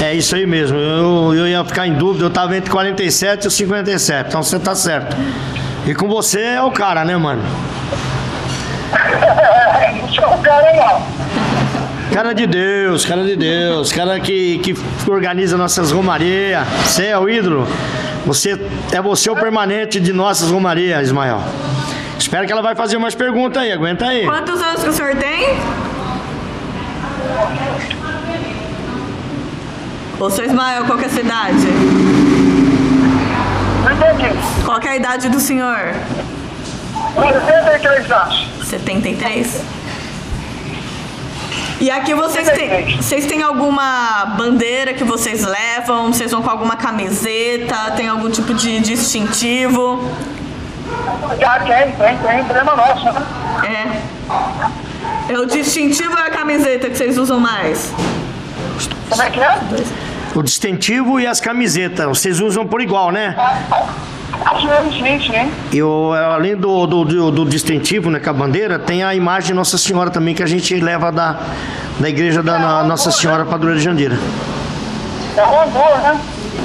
[0.02, 0.78] É isso aí mesmo.
[0.78, 4.28] Eu, eu ia ficar em dúvida, eu tava entre 47 e 57.
[4.28, 5.16] Então você tá certo.
[5.86, 7.42] E com você é o cara, né, mano?
[9.92, 11.28] Não sou o cara não.
[12.12, 14.74] Cara de Deus, cara de Deus, cara que, que
[15.08, 16.66] organiza nossas romarias.
[16.84, 17.66] Você é o ídolo.
[18.26, 18.58] Você
[18.92, 21.40] é você o permanente de nossas romarias, Ismael.
[22.18, 24.26] Espero que ela vai fazer umas perguntas aí, aguenta aí.
[24.26, 25.56] Quantos anos que o senhor tem?
[30.18, 31.66] Ô, seu Ismael, qual que é a sua idade?
[33.84, 34.36] Não entendi.
[34.64, 35.94] Qual que é a idade do senhor?
[37.16, 38.48] 83 anos.
[38.64, 39.77] 73?
[41.80, 46.12] E aqui vocês têm, vocês têm alguma bandeira que vocês levam?
[46.12, 47.92] Vocês vão com alguma camiseta?
[47.96, 50.04] Tem algum tipo de distintivo?
[51.40, 54.02] Já tem, tem, tem, problema nosso, né?
[55.28, 55.32] É.
[55.32, 57.92] É o distintivo ou é a camiseta que vocês usam mais?
[59.08, 59.58] Como é que é?
[60.34, 63.36] O distintivo e as camisetas, vocês usam por igual, né?
[64.92, 65.52] Sim, sim.
[65.72, 69.48] E o, além do, do, do, do distintivo, né, com a bandeira, tem a imagem
[69.48, 71.38] de Nossa Senhora também, que a gente leva da,
[71.98, 74.18] da igreja da na- Nossa Senhora Padroeira de Jandira.
[75.36, 76.20] É o andor, né?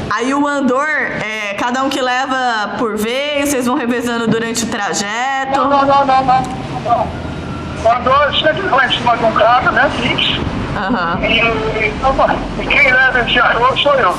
[0.10, 4.68] Aí o andor, é, cada um que leva por vez, vocês vão revezando durante o
[4.68, 5.58] trajeto.
[5.58, 6.42] Não, não, não, não, não.
[6.86, 7.08] não.
[7.84, 9.90] O andor sempre vai em cima de um carro, né?
[10.02, 10.42] Fixo.
[10.76, 11.20] Aham.
[11.22, 14.14] E, e, e quem leva esse arroz sou eu.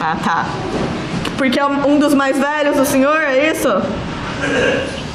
[0.00, 0.44] Ah, tá.
[1.40, 3.66] Porque é um dos mais velhos do senhor, é isso?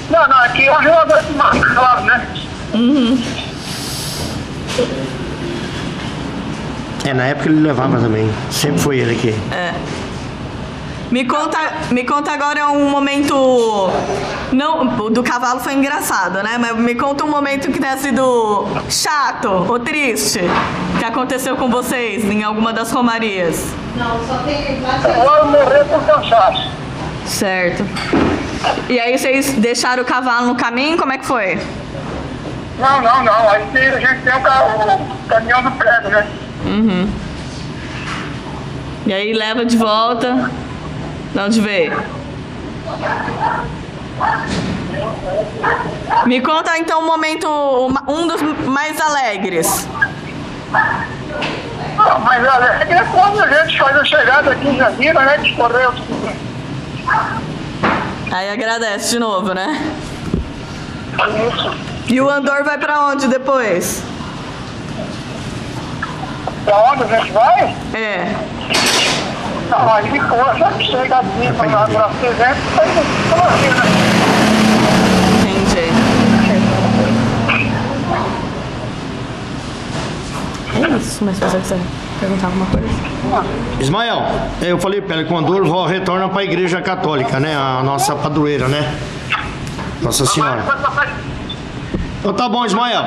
[0.09, 2.27] Não, não, aqui eu ando mais claro, né?
[7.05, 8.27] É, na época ele levava também.
[8.49, 9.35] Sempre foi ele aqui.
[11.11, 11.57] Me conta,
[11.91, 13.33] me conta agora um momento.
[14.51, 16.57] Não, o do cavalo foi engraçado, né?
[16.59, 20.39] Mas me conta um momento que tenha sido chato ou triste
[20.97, 23.67] que aconteceu com vocês em alguma das romarias.
[23.97, 26.69] Eu vou morrer por cansaço.
[27.25, 27.85] Certo.
[28.89, 30.97] E aí vocês deixaram o cavalo no caminho?
[30.97, 31.59] Como é que foi?
[32.79, 33.49] Não, não, não.
[33.49, 36.27] Aí tem- a gente tem o, ca- o caminhão do prédio, né?
[39.05, 40.49] E aí leva de volta.
[41.35, 42.01] De onde veio?
[46.25, 47.45] Me conta então um momento,
[48.07, 49.85] um dos mais alegres.
[51.97, 55.37] Não, mas alegre é quando a gente faz a chegada aqui em Jandira, né?
[55.39, 55.95] De Correios.
[58.31, 59.93] Aí agradece de novo, né?
[61.51, 61.75] Isso.
[62.07, 64.03] E o Andor vai pra onde depois?
[66.63, 67.75] Pra onde a gente vai?
[67.93, 68.33] É.
[69.69, 72.89] Não, aí coisa, chega aqui pra lá pra evento, aí?
[75.41, 75.91] Entendi.
[80.93, 81.79] É isso, mas você quiser
[82.19, 82.87] perguntar alguma coisa?
[83.79, 84.23] Ismael,
[84.61, 87.55] eu falei pra ele que o Andor vo- retorna pra igreja católica, né?
[87.55, 88.93] A nossa padroeira, né?
[90.01, 90.63] Nossa Senhora.
[92.19, 93.03] Então tá bom, Ismael.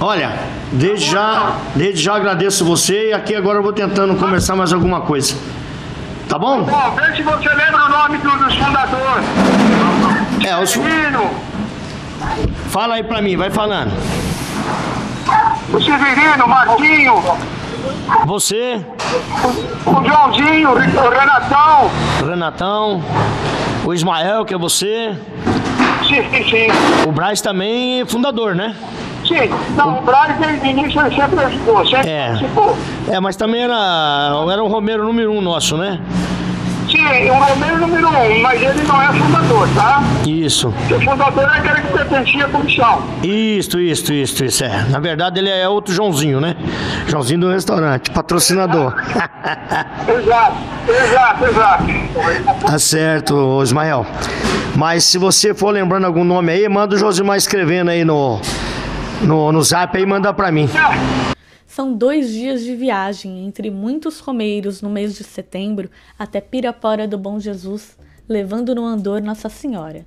[0.00, 0.32] Olha,
[0.72, 5.00] desde já, desde já agradeço você e aqui agora eu vou tentando conversar mais alguma
[5.02, 5.34] coisa.
[6.36, 6.64] Tá bom?
[6.64, 9.24] Bom, vê se você lembra o nome do- dos fundadores.
[10.46, 10.68] É, os...
[10.68, 11.30] Severino,
[12.68, 13.90] fala aí pra mim, vai falando.
[15.72, 17.14] o Severino, o Marquinho,
[18.26, 18.84] Você,
[19.86, 21.90] o Joãozinho, o Renatão.
[22.28, 23.02] Renatão,
[23.86, 25.16] o Ismael, que é você,
[26.06, 26.66] Sim, sim, sim.
[27.08, 28.76] o Braz também é fundador, né?
[29.26, 32.26] Sim, não, o Braz desde o início ele sempre ajudou, sempre É.
[32.28, 32.76] participou.
[33.08, 33.74] É, mas também era,
[34.52, 35.98] era o Romero número um nosso, né?
[36.88, 40.00] Sim, o Romero número um, mas ele não é fundador, tá?
[40.24, 40.68] Isso.
[40.68, 43.02] O fundador é aquele que pertencia à comissão.
[43.24, 44.64] Isso, isso, isso, isso.
[44.64, 44.84] É.
[44.88, 46.54] Na verdade, ele é outro Joãozinho, né?
[47.08, 48.94] Joãozinho do restaurante, patrocinador.
[50.08, 50.56] Exato,
[50.88, 51.84] exato, exato.
[52.64, 54.06] tá certo, Ismael.
[54.76, 58.40] Mas se você for lembrando algum nome aí, manda o Josimar escrevendo aí no,
[59.24, 60.68] no, no zap aí manda pra mim.
[61.66, 67.18] São dois dias de viagem entre muitos romeiros no mês de setembro até Pirapora do
[67.18, 67.96] Bom Jesus,
[68.28, 70.06] levando no andor Nossa Senhora.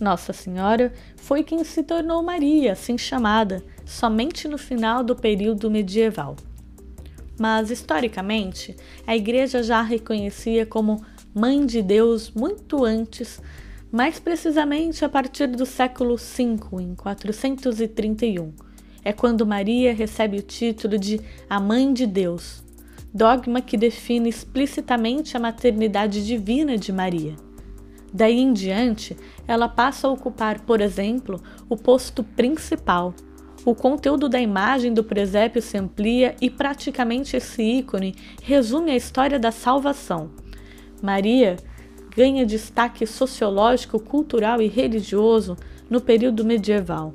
[0.00, 6.36] Nossa Senhora foi quem se tornou Maria, assim chamada, somente no final do período medieval.
[7.38, 11.02] Mas, historicamente, a Igreja já a reconhecia como
[11.34, 13.40] Mãe de Deus muito antes,
[13.96, 18.52] mais precisamente a partir do século V, em 431
[19.02, 22.62] é quando Maria recebe o título de a Mãe de Deus,
[23.14, 27.36] dogma que define explicitamente a maternidade divina de Maria.
[28.12, 29.16] Daí em diante,
[29.48, 33.14] ela passa a ocupar, por exemplo, o posto principal.
[33.64, 39.38] O conteúdo da imagem do presépio se amplia e praticamente esse ícone resume a história
[39.38, 40.32] da salvação.
[41.00, 41.56] Maria
[42.16, 45.56] ganha destaque sociológico, cultural e religioso
[45.90, 47.14] no período medieval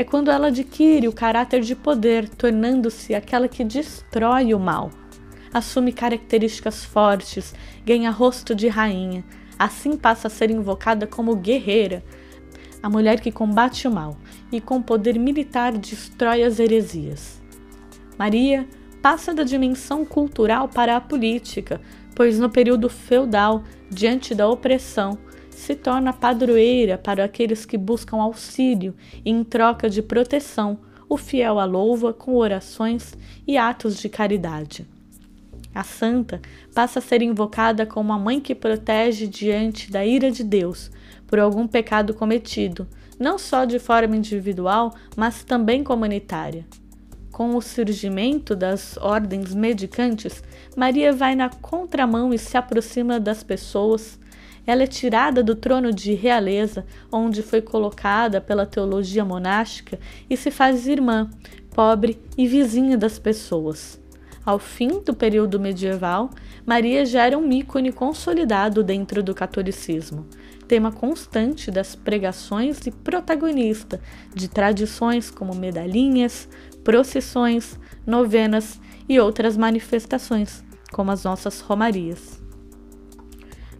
[0.00, 4.90] é quando ela adquire o caráter de poder, tornando-se aquela que destrói o mal.
[5.52, 9.22] Assume características fortes, ganha rosto de rainha,
[9.58, 12.02] assim passa a ser invocada como guerreira,
[12.82, 14.16] a mulher que combate o mal
[14.50, 17.38] e com poder militar destrói as heresias.
[18.18, 18.66] Maria
[19.02, 21.78] passa da dimensão cultural para a política,
[22.14, 25.18] pois no período feudal, diante da opressão,
[25.50, 31.58] se torna padroeira para aqueles que buscam auxílio e, em troca de proteção, o fiel
[31.58, 33.14] a louva com orações
[33.46, 34.86] e atos de caridade.
[35.74, 36.40] A santa
[36.74, 40.90] passa a ser invocada como a mãe que protege diante da ira de Deus
[41.26, 46.66] por algum pecado cometido, não só de forma individual, mas também comunitária.
[47.30, 50.42] Com o surgimento das ordens medicantes,
[50.76, 54.18] Maria vai na contramão e se aproxima das pessoas
[54.66, 60.50] ela é tirada do trono de realeza, onde foi colocada pela teologia monástica, e se
[60.50, 61.28] faz irmã,
[61.74, 64.00] pobre e vizinha das pessoas.
[64.44, 66.30] Ao fim do período medieval,
[66.64, 70.26] Maria já era um ícone consolidado dentro do catolicismo,
[70.66, 74.00] tema constante das pregações e protagonista
[74.34, 76.48] de tradições como medalhinhas,
[76.84, 82.40] procissões, novenas e outras manifestações, como as nossas romarias.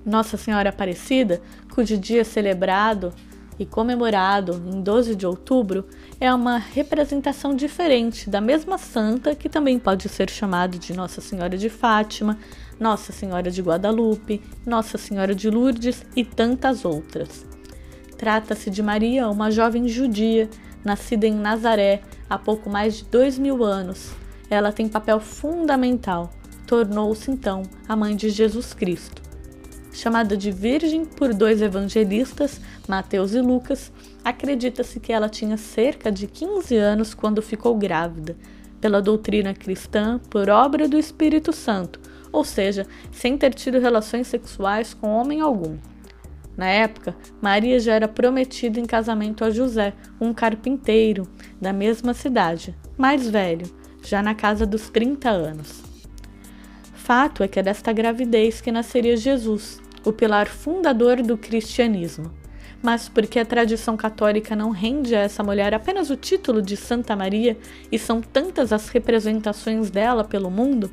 [0.04, 1.40] Nossa Senhora Aparecida,
[1.72, 3.14] cujo dia é celebrado
[3.56, 5.86] e comemorado em 12 de outubro,
[6.18, 11.56] é uma representação diferente da mesma santa que também pode ser chamada de Nossa Senhora
[11.56, 12.36] de Fátima,
[12.80, 17.46] Nossa Senhora de Guadalupe, Nossa Senhora de Lourdes e tantas outras.
[18.18, 20.50] Trata-se de Maria, uma jovem judia,
[20.84, 24.18] nascida em Nazaré há pouco mais de dois mil anos.
[24.50, 26.30] Ela tem papel fundamental,
[26.66, 29.30] tornou-se então a mãe de Jesus Cristo
[29.92, 33.92] chamada de Virgem por dois evangelistas, Mateus e Lucas,
[34.24, 38.36] acredita-se que ela tinha cerca de 15 anos quando ficou grávida,
[38.80, 42.00] pela doutrina cristã, por obra do Espírito Santo,
[42.32, 45.76] ou seja, sem ter tido relações sexuais com homem algum.
[46.56, 51.26] Na época, Maria já era prometida em casamento a José, um carpinteiro
[51.60, 53.66] da mesma cidade, mais velho,
[54.02, 55.82] já na casa dos 30 anos.
[56.94, 62.30] Fato é que é desta gravidez que nasceria Jesus, o pilar fundador do cristianismo.
[62.82, 67.14] Mas porque a tradição católica não rende a essa mulher apenas o título de Santa
[67.14, 67.58] Maria
[67.90, 70.90] e são tantas as representações dela pelo mundo,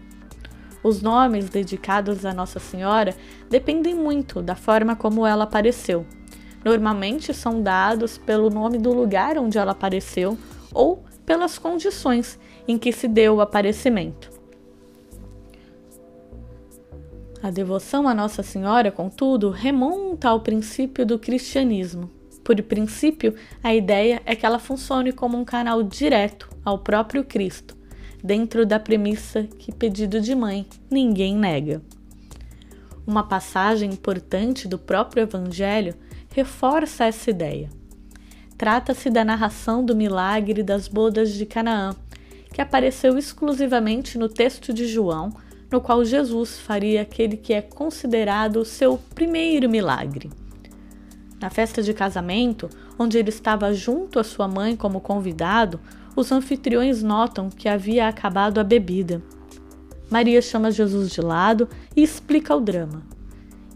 [0.84, 3.16] os nomes dedicados a Nossa Senhora
[3.50, 6.06] dependem muito da forma como ela apareceu.
[6.64, 10.38] Normalmente são dados pelo nome do lugar onde ela apareceu
[10.74, 14.30] ou pelas condições em que se deu o aparecimento.
[17.42, 22.10] A devoção a Nossa Senhora, contudo, remonta ao princípio do cristianismo,
[22.44, 27.76] Por princípio, a ideia é que ela funcione como um canal direto ao próprio Cristo,
[28.24, 31.82] dentro da premissa que pedido de mãe ninguém nega.
[33.06, 35.94] Uma passagem importante do próprio Evangelho
[36.34, 37.70] reforça essa ideia.
[38.58, 41.96] Trata-se da narração do milagre das bodas de Canaã,
[42.52, 45.32] que apareceu exclusivamente no texto de João,
[45.72, 50.30] no qual Jesus faria aquele que é considerado o seu primeiro milagre.
[51.40, 55.80] Na festa de casamento, onde ele estava junto à sua mãe como convidado,
[56.16, 59.22] os anfitriões notam que havia acabado a bebida.
[60.10, 63.04] Maria chama Jesus de lado e explica o drama.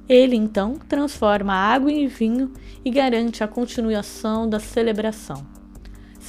[0.09, 2.51] Ele então transforma água em vinho
[2.84, 5.61] e garante a continuação da celebração.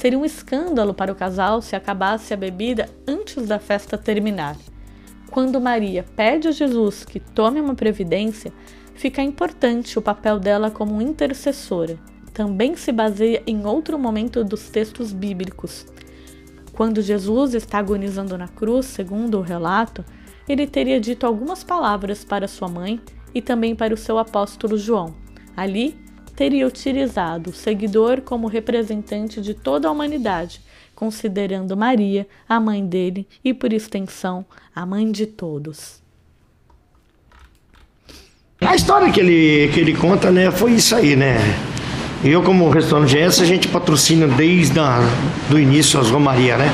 [0.03, 4.57] Seria um escândalo para o casal se acabasse a bebida antes da festa terminar.
[5.31, 8.51] Quando Maria pede a Jesus que tome uma previdência,
[8.95, 11.97] fica importante o papel dela como intercessora.
[12.33, 15.85] Também se baseia em outro momento dos textos bíblicos.
[16.73, 20.03] Quando Jesus está agonizando na cruz, segundo o relato,
[20.49, 22.99] ele teria dito algumas palavras para sua mãe
[23.33, 25.15] e também para o seu apóstolo João.
[25.55, 26.02] Ali,
[26.35, 30.61] teria utilizado o seguidor como representante de toda a humanidade,
[30.95, 36.01] considerando Maria a mãe dele e, por extensão, a mãe de todos.
[38.61, 41.37] A história que ele, que ele conta, né, foi isso aí, né?
[42.23, 44.79] Eu, como restaurante GS, a gente patrocina desde
[45.49, 46.69] do início as Romaria, né?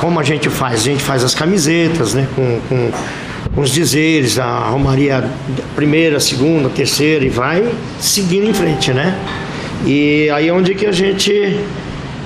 [0.00, 0.80] Como a gente faz?
[0.80, 2.26] A gente faz as camisetas, né?
[2.34, 2.90] Com com
[3.56, 5.28] os dizeres, a Romaria
[5.74, 9.18] primeira, segunda, terceira e vai seguindo em frente, né?
[9.84, 11.58] E aí é onde que a gente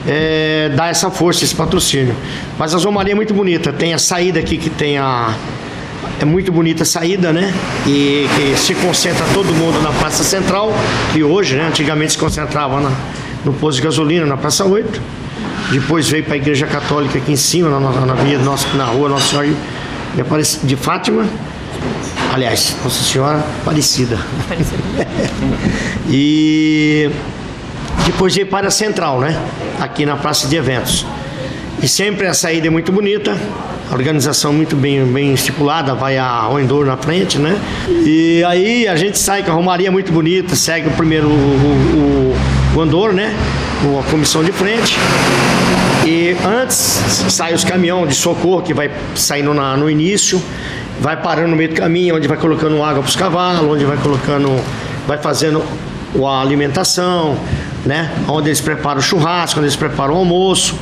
[0.06, 2.14] é, dá essa força, esse patrocínio.
[2.58, 5.34] Mas a Romaria é muito bonita, tem a saída aqui que tem a.
[6.20, 7.52] É muito bonita a saída, né?
[7.86, 10.72] E que se concentra todo mundo na Praça Central,
[11.12, 11.66] que hoje, né?
[11.66, 12.92] Antigamente se concentrava na,
[13.44, 15.00] no posto de gasolina, na Praça 8.
[15.72, 19.28] Depois veio para a Igreja Católica aqui em cima, na, na, na, na rua Nossa
[19.28, 19.48] Senhora
[20.62, 21.26] de Fátima,
[22.32, 24.18] aliás, Nossa Senhora Aparecida.
[24.44, 24.82] Aparecida.
[26.08, 27.10] e
[28.06, 29.36] depois veio para a Central, né?
[29.80, 31.06] Aqui na Praça de Eventos.
[31.82, 33.36] E sempre a saída é muito bonita,
[33.90, 37.58] a organização muito bem, bem estipulada, vai a Oendor na frente, né?
[37.88, 42.76] E aí a gente sai com a Romaria muito bonita, segue o primeiro o, o,
[42.76, 43.34] o Andor, né?
[44.00, 44.96] A comissão de frente.
[46.04, 50.42] E antes sai os caminhões de socorro que vai saindo na, no início,
[51.00, 53.96] vai parando no meio do caminho, onde vai colocando água para os cavalos, onde vai
[53.96, 54.50] colocando,
[55.06, 55.62] vai fazendo
[56.22, 57.38] a alimentação,
[57.86, 58.12] né?
[58.28, 60.78] Onde eles preparam o churrasco, onde eles preparam o almoço,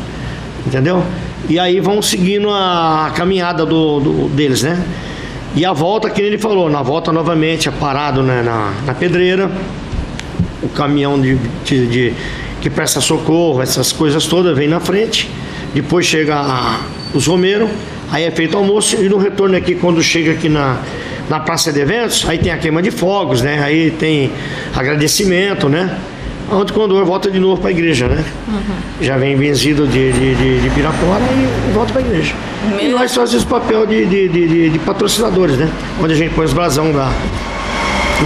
[0.66, 1.04] entendeu?
[1.48, 4.82] E aí vão seguindo a caminhada do, do deles, né?
[5.54, 9.50] E a volta, que ele falou, na volta novamente é parado né, na, na pedreira,
[10.62, 12.14] o caminhão de, de, de
[12.62, 15.28] que presta socorro, essas coisas todas, vem na frente.
[15.74, 16.80] Depois chega a,
[17.12, 17.68] os Romeiros,
[18.10, 20.78] aí é feito almoço e no retorno aqui, quando chega aqui na,
[21.28, 23.60] na praça de eventos, aí tem a queima de fogos, né?
[23.62, 24.30] Aí tem
[24.74, 25.98] agradecimento, né?
[26.52, 28.24] Onde quando volta de novo para a igreja, né?
[28.46, 28.60] Uhum.
[29.00, 32.34] Já vem vencido de, de, de, de Pirapora e volta para a igreja.
[32.68, 32.80] Mesmo?
[32.80, 35.68] E nós fazemos o papel de, de, de, de, patrocinadores, né?
[36.00, 37.10] Onde a gente põe os brasão da,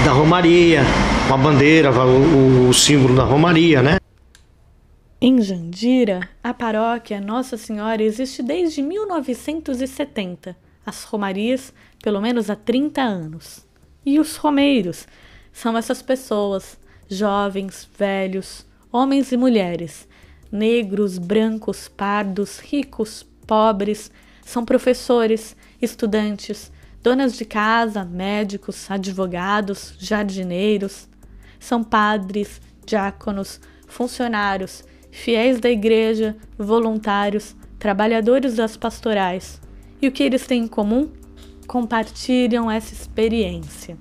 [0.04, 0.82] da Romaria,
[1.30, 3.96] a bandeira, o, o símbolo da Romaria, né?
[5.18, 10.54] Em Jandira, a paróquia Nossa Senhora existe desde 1970,
[10.84, 13.66] as romarias pelo menos há 30 anos.
[14.04, 15.08] E os romeiros?
[15.50, 20.06] São essas pessoas, jovens, velhos, homens e mulheres,
[20.52, 24.10] negros, brancos, pardos, ricos, pobres,
[24.44, 26.70] são professores, estudantes,
[27.02, 31.08] donas de casa, médicos, advogados, jardineiros,
[31.58, 34.84] são padres, diáconos, funcionários,
[35.16, 39.60] fiéis da igreja, voluntários, trabalhadores das pastorais.
[40.00, 41.10] E o que eles têm em comum?
[41.66, 43.96] Compartilham essa experiência.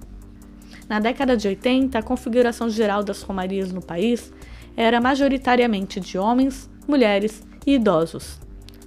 [0.89, 4.31] Na década de 80, a configuração geral das romarias no país
[4.75, 8.37] era majoritariamente de homens, mulheres e idosos.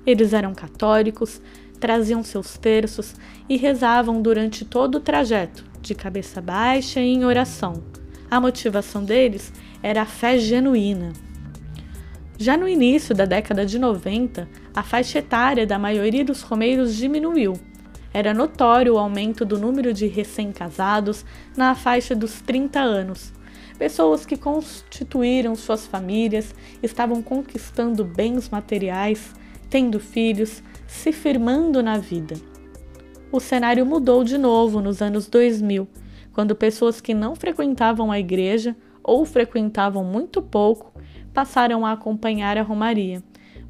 [0.06, 1.40] Eles eram católicos,
[1.80, 3.16] traziam seus terços
[3.48, 7.82] e rezavam durante todo o trajeto, de cabeça baixa e em oração.
[8.30, 9.50] A motivação deles
[9.82, 11.27] era a fé genuína.
[12.40, 17.54] Já no início da década de 90, a faixa etária da maioria dos romeiros diminuiu.
[18.14, 21.24] Era notório o aumento do número de recém-casados
[21.56, 23.32] na faixa dos 30 anos.
[23.76, 29.34] Pessoas que constituíram suas famílias, estavam conquistando bens materiais,
[29.68, 32.36] tendo filhos, se firmando na vida.
[33.32, 35.88] O cenário mudou de novo nos anos 2000,
[36.32, 40.97] quando pessoas que não frequentavam a igreja ou frequentavam muito pouco
[41.38, 43.22] passaram a acompanhar a Romaria,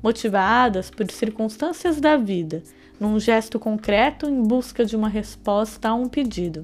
[0.02, 2.62] motivadas por circunstâncias da vida,
[2.98, 6.62] num gesto concreto em busca de uma resposta a um pedido.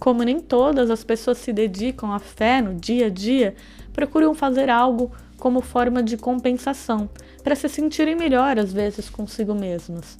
[0.00, 3.54] Como nem todas as pessoas se dedicam à fé no dia a dia,
[3.92, 7.08] procuram fazer algo como forma de compensação,
[7.44, 10.18] para se sentirem melhor às vezes consigo mesmas.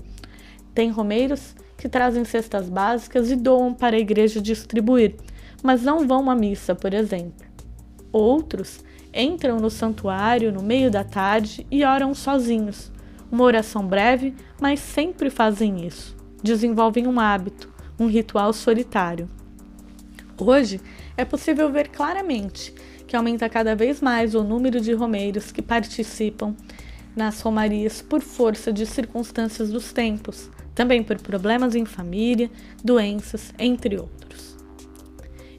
[0.73, 5.17] Tem romeiros que trazem cestas básicas e doam para a igreja distribuir,
[5.61, 7.45] mas não vão à missa, por exemplo.
[8.13, 8.79] Outros
[9.13, 12.91] entram no santuário no meio da tarde e oram sozinhos.
[13.31, 16.17] Uma oração breve, mas sempre fazem isso.
[16.43, 19.29] Desenvolvem um hábito, um ritual solitário.
[20.39, 20.81] Hoje
[21.17, 22.75] é possível ver claramente
[23.07, 26.57] que aumenta cada vez mais o número de romeiros que participam
[27.15, 32.51] nas romarias por força de circunstâncias dos tempos, também por problemas em família,
[32.83, 34.57] doenças, entre outros.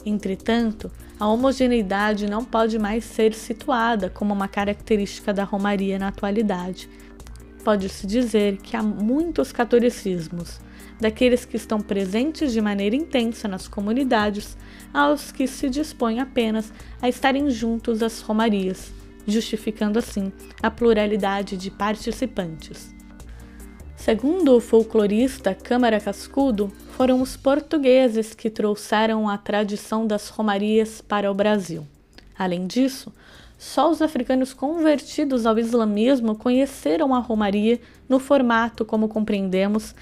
[0.06, 0.91] Entretanto,
[1.24, 6.89] a homogeneidade não pode mais ser situada como uma característica da romaria na atualidade.
[7.63, 10.59] Pode-se dizer que há muitos catolicismos,
[10.99, 14.57] daqueles que estão presentes de maneira intensa nas comunidades
[14.93, 18.91] aos que se dispõem apenas a estarem juntos às romarias,
[19.26, 20.30] justificando assim
[20.61, 22.93] a pluralidade de participantes.
[23.95, 31.32] Segundo o folclorista Câmara Cascudo, foram os portugueses que trouxeram a tradição das romarias para
[31.32, 31.88] o Brasil.
[32.38, 33.12] Além disso,
[33.58, 39.96] só os africanos convertidos ao islamismo conheceram a romaria no formato como compreendemos.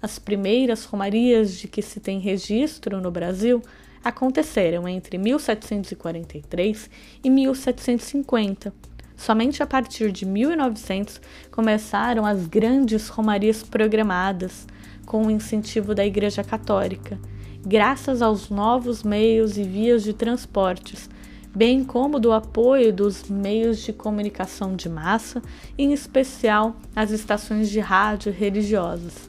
[0.00, 3.62] As primeiras romarias de que se tem registro no Brasil
[4.02, 6.90] aconteceram entre 1743
[7.22, 8.74] e 1750.
[9.16, 11.20] Somente a partir de 1900
[11.52, 14.66] começaram as grandes romarias programadas,
[15.12, 17.20] com o incentivo da Igreja Católica,
[17.62, 21.10] graças aos novos meios e vias de transportes,
[21.54, 25.42] bem como do apoio dos meios de comunicação de massa,
[25.76, 29.28] em especial as estações de rádio religiosas.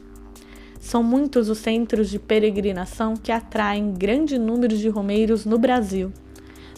[0.80, 6.10] São muitos os centros de peregrinação que atraem grande número de romeiros no Brasil.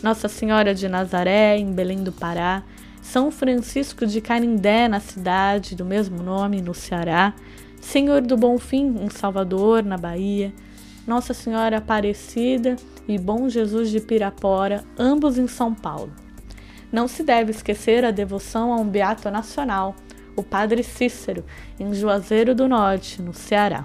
[0.02, 2.64] Nossa Senhora de Nazaré, em Belém do Pará,
[3.00, 7.32] São Francisco de Canindé, na cidade do mesmo nome, no Ceará,
[7.81, 10.53] Senhor do Bonfim, em Salvador, na Bahia,
[11.07, 16.12] Nossa Senhora Aparecida e Bom Jesus de Pirapora, ambos em São Paulo.
[16.91, 19.95] Não se deve esquecer a devoção a um beato nacional,
[20.37, 21.45] o Padre Cícero,
[21.79, 23.85] em Juazeiro do Norte, no Ceará.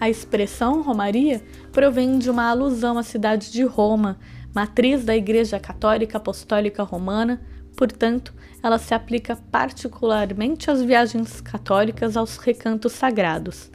[0.00, 4.18] A expressão Romaria provém de uma alusão à cidade de Roma,
[4.54, 7.40] matriz da Igreja Católica Apostólica Romana,
[7.76, 13.70] portanto, ela se aplica particularmente às viagens católicas aos recantos sagrados.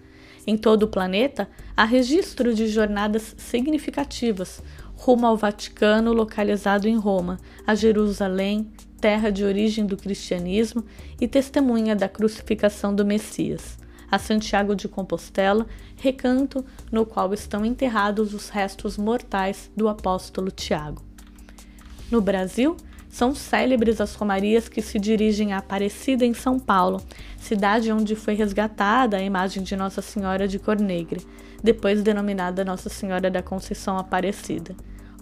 [0.46, 4.62] Em todo o planeta, há registro de jornadas significativas
[4.96, 10.84] rumo ao Vaticano, localizado em Roma, a Jerusalém, terra de origem do cristianismo
[11.22, 13.78] e testemunha da crucificação do Messias
[14.10, 15.68] a Santiago de Compostela,
[15.98, 21.04] recanto no qual estão enterrados os restos mortais do apóstolo Tiago.
[22.10, 22.78] No Brasil,
[23.10, 27.02] são célebres as romarias que se dirigem a Aparecida em São Paulo,
[27.38, 31.20] cidade onde foi resgatada a imagem de Nossa Senhora de Cor Negra,
[31.64, 34.76] depois denominada Nossa Senhora da Conceição Aparecida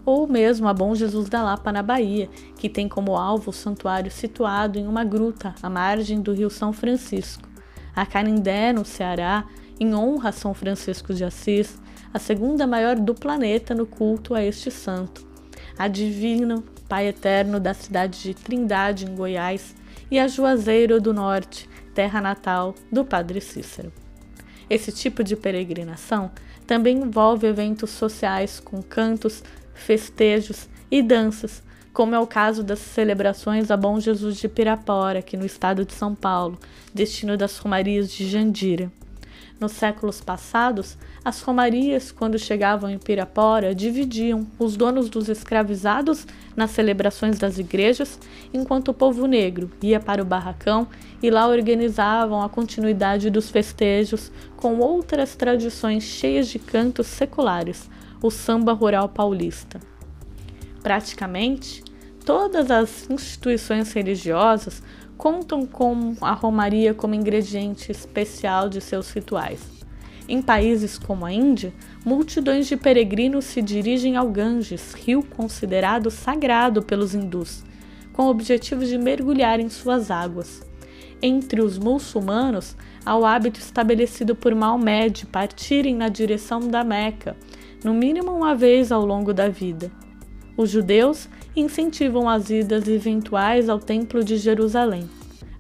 [0.05, 4.11] ou mesmo a Bom Jesus da Lapa, na Bahia, que tem como alvo o santuário
[4.11, 7.49] situado em uma gruta à margem do rio São Francisco.
[7.95, 9.45] A Canindé, no Ceará,
[9.79, 11.79] em honra a São Francisco de Assis,
[12.13, 15.25] a segunda maior do planeta no culto a este santo,
[15.77, 19.75] a Divino Pai Eterno da cidade de Trindade, em Goiás,
[20.09, 23.91] e a Juazeiro do Norte, terra natal do Padre Cícero.
[24.69, 26.31] Esse tipo de peregrinação
[26.65, 31.63] também envolve eventos sociais com cantos, festejos e danças,
[31.93, 35.93] como é o caso das celebrações a Bom Jesus de Pirapora, aqui no estado de
[35.93, 36.59] São Paulo,
[36.93, 38.91] destino das romarias de Jandira.
[39.59, 46.69] Nos séculos passados, as romarias, quando chegavam em Pirapora, dividiam os donos dos escravizados nas
[46.69, 48.19] celebrações das igrejas,
[48.53, 50.87] enquanto o povo negro ia para o barracão
[51.23, 57.89] e lá organizavam a continuidade dos festejos com outras tradições cheias de cantos seculares,
[58.21, 59.79] o samba rural paulista.
[60.83, 61.83] Praticamente,
[62.23, 64.83] todas as instituições religiosas
[65.17, 69.74] contam com a romaria como ingrediente especial de seus rituais.
[70.27, 71.71] Em países como a Índia,
[72.03, 77.63] multidões de peregrinos se dirigem ao Ganges, rio considerado sagrado pelos hindus,
[78.11, 80.65] com o objetivo de mergulhar em suas águas.
[81.21, 87.35] Entre os muçulmanos, há o hábito estabelecido por Maomé de partirem na direção da Meca,
[87.83, 89.91] no mínimo uma vez ao longo da vida.
[90.57, 95.09] Os judeus incentivam as idas eventuais ao Templo de Jerusalém.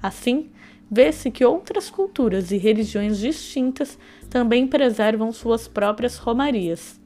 [0.01, 0.49] Assim,
[0.89, 3.97] vê-se que outras culturas e religiões distintas
[4.29, 6.99] também preservam suas próprias romarias.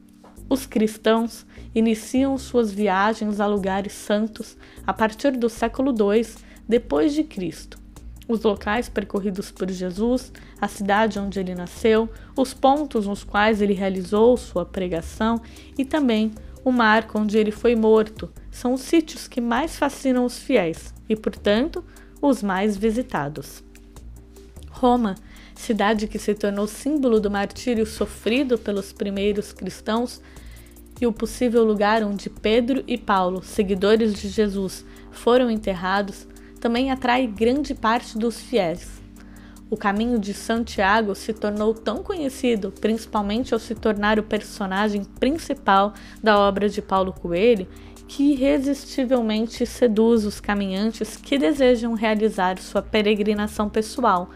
[0.48, 4.56] Os cristãos iniciam suas viagens a lugares santos
[4.86, 6.26] a partir do século II
[6.68, 7.78] depois de Cristo.
[8.26, 13.72] Os locais percorridos por Jesus, a cidade onde ele nasceu, os pontos nos quais ele
[13.72, 15.40] realizou sua pregação
[15.76, 16.30] e também
[16.64, 21.16] o marco onde ele foi morto são os sítios que mais fascinam os fiéis e,
[21.16, 21.84] portanto,
[22.20, 23.64] os mais visitados.
[24.70, 25.14] Roma,
[25.60, 30.20] cidade que se tornou símbolo do martírio sofrido pelos primeiros cristãos
[31.00, 36.26] e o possível lugar onde Pedro e Paulo, seguidores de Jesus, foram enterrados,
[36.60, 39.00] também atrai grande parte dos fiéis.
[39.70, 45.94] O caminho de Santiago se tornou tão conhecido, principalmente ao se tornar o personagem principal
[46.22, 47.68] da obra de Paulo Coelho,
[48.08, 54.30] que irresistivelmente seduz os caminhantes que desejam realizar sua peregrinação pessoal,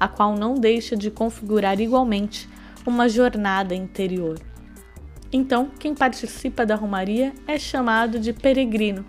[0.00, 2.48] a qual não deixa de configurar igualmente
[2.86, 4.40] uma jornada interior.
[5.32, 9.04] Então, quem participa da romaria é chamado de peregrino.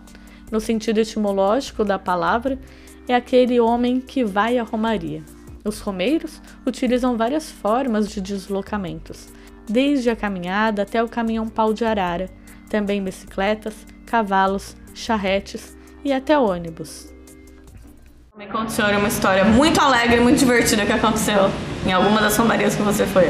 [0.51, 2.59] No sentido etimológico da palavra,
[3.07, 5.23] é aquele homem que vai à romaria.
[5.63, 9.29] Os romeiros utilizam várias formas de deslocamentos,
[9.67, 12.29] desde a caminhada até o caminhão pau de arara,
[12.69, 17.11] também bicicletas, cavalos, charretes e até ônibus.
[18.41, 21.51] Me conta, senhor, uma história muito alegre, muito divertida que aconteceu
[21.85, 23.29] em alguma das romarias que você foi.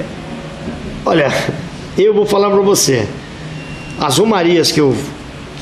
[1.06, 1.30] Olha,
[1.98, 3.06] eu vou falar para você.
[4.00, 4.96] As romarias que eu,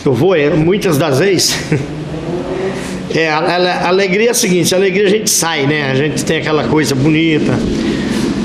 [0.03, 1.57] que eu vou, é, muitas das vezes,
[3.09, 5.89] é, a, a, a, alegria é a seguinte, a alegria a gente sai, né?
[5.89, 7.57] A gente tem aquela coisa bonita.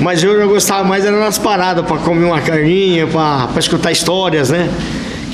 [0.01, 4.49] Mas eu já gostava mais era nas paradas para comer uma carninha, para escutar histórias,
[4.49, 4.67] né?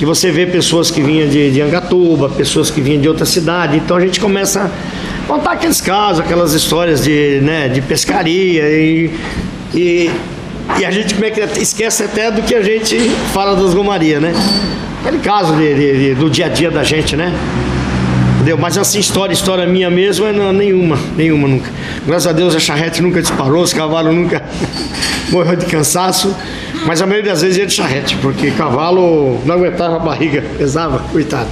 [0.01, 3.77] que você vê pessoas que vinham de, de Angatuba, pessoas que vinham de outra cidade,
[3.77, 4.71] então a gente começa
[5.31, 9.17] contar aqueles casos, aquelas histórias de, né, de pescaria e,
[9.73, 10.11] e,
[10.77, 12.99] e a gente é que esquece até do que a gente
[13.33, 14.33] fala das gomarias, né?
[14.99, 17.33] Aquele caso de, de, do dia a dia da gente, né?
[18.35, 18.57] Entendeu?
[18.57, 21.71] Mas assim, história, história minha mesmo, é nenhuma, nenhuma nunca.
[22.05, 24.43] Graças a Deus a charrete nunca disparou, os cavalos nunca
[25.31, 26.35] morreu de cansaço.
[26.85, 30.99] Mas a maioria das vezes ia de charrete, porque cavalo não aguentava a barriga, pesava,
[31.09, 31.47] coitado.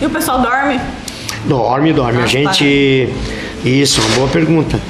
[0.00, 0.80] E o pessoal dorme?
[1.46, 2.22] Dorme, dorme.
[2.22, 3.08] a gente.
[3.64, 4.80] Isso, uma boa pergunta.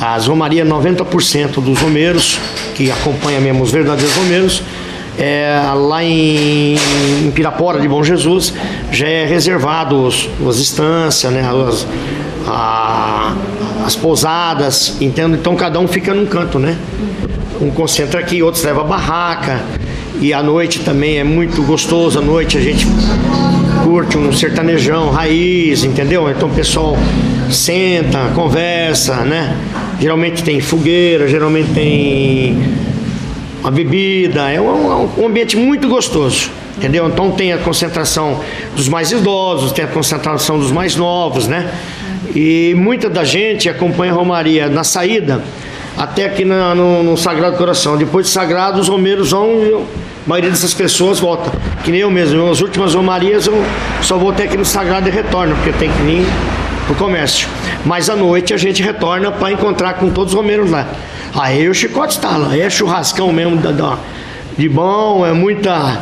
[0.00, 2.38] As romarias, 90% dos romeiros,
[2.74, 4.62] que acompanham mesmo os verdadeiros romeiros,
[5.18, 6.76] é, lá em,
[7.24, 8.52] em, Pirapora de Bom Jesus,
[8.90, 11.86] já é reservado os, as instâncias, né, as,
[12.46, 13.36] a,
[13.84, 15.36] as pousadas, entendo?
[15.36, 16.76] Então cada um fica num canto, né?
[17.60, 19.60] Um concentra aqui, outros leva barraca.
[20.20, 22.18] E à noite também é muito gostoso.
[22.18, 22.86] À noite a gente
[23.82, 26.30] curte um sertanejão raiz, entendeu?
[26.30, 26.96] Então o pessoal
[27.50, 29.56] senta, conversa, né?
[30.00, 32.56] Geralmente tem fogueira, geralmente tem
[33.60, 37.06] uma bebida, é um, um ambiente muito gostoso, entendeu?
[37.08, 38.40] Então tem a concentração
[38.74, 41.70] dos mais idosos, tem a concentração dos mais novos, né?
[42.34, 45.42] E muita da gente acompanha a Romaria na saída
[45.96, 47.96] até aqui na, no, no, Sagrado Coração.
[47.96, 49.84] Depois de Sagrado, os romeiros vão
[50.24, 51.50] a maioria dessas pessoas volta.
[51.84, 52.48] Que nem eu mesmo.
[52.50, 53.64] As últimas romarias eu
[54.02, 56.26] só vou até aqui no Sagrado e retorno, porque tem que vir
[56.86, 57.48] pro comércio.
[57.84, 60.86] Mas à noite a gente retorna para encontrar com todos os romeiros lá.
[61.34, 63.98] Aí o chicote está lá, aí é churrascão mesmo da, da,
[64.56, 66.00] de bom, é muita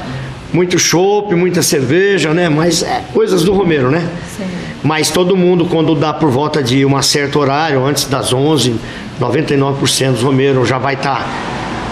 [0.52, 2.48] muito chopp, muita cerveja, né?
[2.48, 4.06] Mas é coisas do Romeiro, né?
[4.36, 4.44] Sim.
[4.82, 8.74] Mas todo mundo, quando dá por volta de um certo horário, antes das 11,
[9.20, 11.26] 99% dos Romeiros já vai estar tá,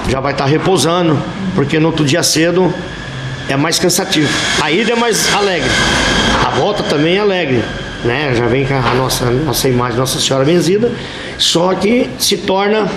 [0.09, 1.19] já vai estar tá repousando,
[1.55, 2.73] porque no outro dia cedo
[3.49, 4.29] é mais cansativo.
[4.63, 5.71] A ida é mais alegre,
[6.47, 7.63] a volta também é alegre,
[8.05, 8.35] né?
[8.35, 10.91] Já vem com a nossa, nossa imagem, Nossa Senhora benzida,
[11.37, 12.89] só que se torna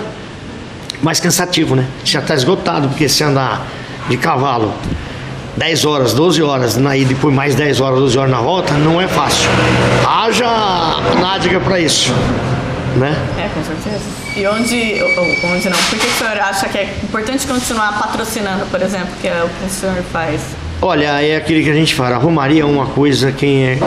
[1.01, 1.85] mais cansativo, né?
[2.03, 3.67] Já está esgotado, porque se andar
[4.09, 4.73] de cavalo
[5.57, 8.73] 10 horas, 12 horas na ida e por mais 10 horas, 12 horas na volta,
[8.73, 9.49] não é fácil.
[10.07, 10.47] Haja
[11.19, 12.13] nádega para isso.
[12.95, 13.15] Né?
[13.37, 14.03] É, com certeza.
[14.35, 15.01] E onde,
[15.45, 15.77] onde não?
[15.77, 19.49] Por que o senhor acha que é importante continuar patrocinando, por exemplo, que é o
[19.49, 20.41] que o senhor faz?
[20.81, 23.79] Olha, é aquele que a gente fala, a Romaria é uma coisa, quem é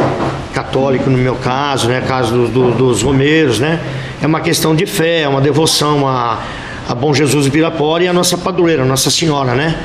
[0.52, 3.80] católico no meu caso, né, caso do, do, dos romeiros, né,
[4.22, 6.40] é uma questão de fé, é uma devoção a,
[6.88, 9.76] a Bom Jesus de Pirapora e a nossa padroeira, Nossa Senhora, né?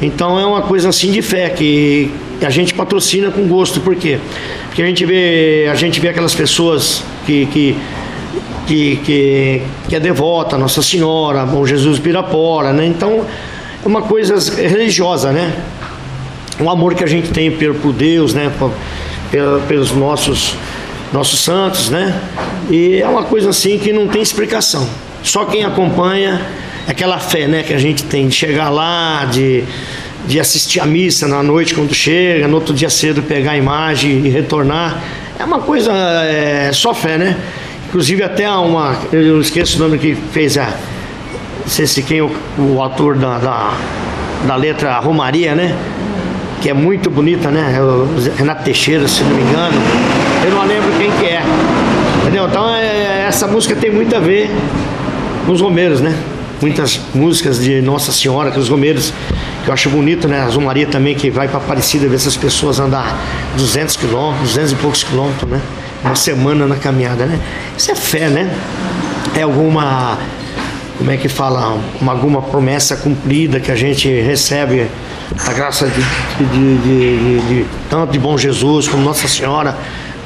[0.00, 2.12] Então é uma coisa assim de fé que
[2.42, 4.18] a gente patrocina com gosto, por quê?
[4.66, 7.76] Porque a gente vê, a gente vê aquelas pessoas que, que
[8.68, 12.86] que, que, que, é devota, Nossa Senhora, Bom Jesus Pirapora, né?
[12.86, 13.24] Então
[13.82, 15.56] é uma coisa religiosa, né?
[16.60, 18.52] o amor que a gente tem por Deus, né?
[19.66, 20.54] pelos nossos,
[21.12, 22.20] nossos santos, né?
[22.70, 24.86] E é uma coisa assim que não tem explicação.
[25.22, 26.44] Só quem acompanha
[26.86, 29.62] aquela fé, né, que a gente tem de chegar lá, de,
[30.26, 34.26] de assistir a missa na noite quando chega, no outro dia cedo pegar a imagem
[34.26, 35.02] e retornar.
[35.38, 37.36] É uma coisa, é, só fé, né?
[37.88, 42.22] Inclusive até uma, eu esqueço o nome que fez a, não sei se quem é
[42.22, 43.74] o, o autor da, da,
[44.46, 45.76] da letra Romaria, né?
[46.60, 47.76] que é muito bonita, né?
[47.76, 49.78] É Renato Teixeira, se não me engano.
[50.44, 51.42] Eu não lembro quem que é.
[52.22, 52.46] Entendeu?
[52.46, 54.50] Então é, essa música tem muito a ver
[55.46, 56.16] com os Romeiros, né?
[56.60, 59.12] Muitas músicas de Nossa Senhora, que os Romeiros,
[59.64, 60.48] que eu acho bonito, né?
[60.52, 63.16] A Maria também, que vai para Aparecida ver essas pessoas andar
[63.56, 65.60] 200 quilômetros, 200 e poucos quilômetros, né?
[66.04, 67.38] Uma semana na caminhada, né?
[67.76, 68.50] Isso é fé, né?
[69.36, 70.18] É alguma,
[70.96, 71.78] como é que fala?
[72.00, 74.86] Uma, alguma promessa cumprida que a gente recebe
[75.46, 79.76] a graça de, de, de, de, tanto de bom Jesus como Nossa Senhora,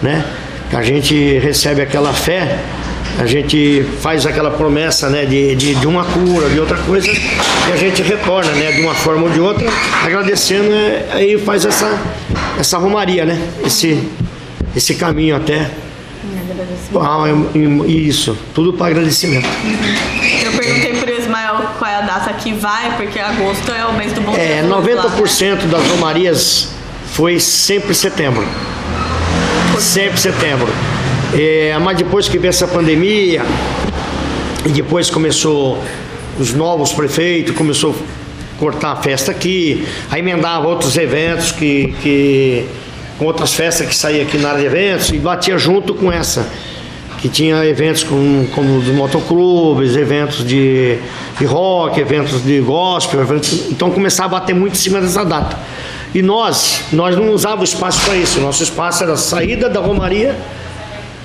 [0.03, 0.25] né?
[0.73, 2.59] A gente recebe aquela fé,
[3.19, 5.27] a gente faz aquela promessa, né?
[5.27, 8.73] De, de, de uma cura, de outra coisa, e a gente retorna, né?
[8.73, 9.69] De uma forma ou de outra,
[10.03, 11.07] agradecendo, né?
[11.13, 11.99] aí faz essa,
[12.59, 13.39] essa romaria, né?
[13.65, 14.09] Esse,
[14.75, 15.71] esse caminho até.
[16.95, 17.25] Ah,
[17.87, 19.49] isso, tudo para agradecimento.
[20.45, 24.13] Eu perguntei por Ismael qual é a data que vai, porque agosto é o mês
[24.13, 25.67] do bom É, 90% lá, né?
[25.67, 26.69] das romarias
[27.13, 28.47] foi sempre setembro.
[29.79, 30.69] Sempre setembro.
[31.35, 33.43] É, mas depois que veio essa pandemia,
[34.65, 35.83] e depois começou
[36.39, 42.67] os novos prefeitos, começou a cortar a festa aqui, aí emendava outros eventos que, que
[43.19, 46.47] com outras festas que saía aqui na área de eventos e batia junto com essa
[47.23, 50.99] que tinha eventos com, como os motoclubes, eventos de,
[51.39, 55.57] de rock, eventos de gospel, eventos, então começava a bater muito em cima dessa data.
[56.13, 60.37] E nós, nós não usávamos espaço para isso, nosso espaço era a saída da Romaria,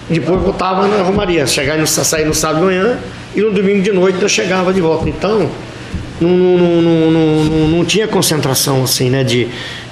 [0.08, 3.00] depois voltava na Romaria, chegar no, sair no sábado de manhã
[3.36, 5.10] e no domingo de noite eu chegava de volta.
[5.10, 5.50] Então,
[6.22, 9.48] não, não, não, não, não, tinha concentração assim, né, de,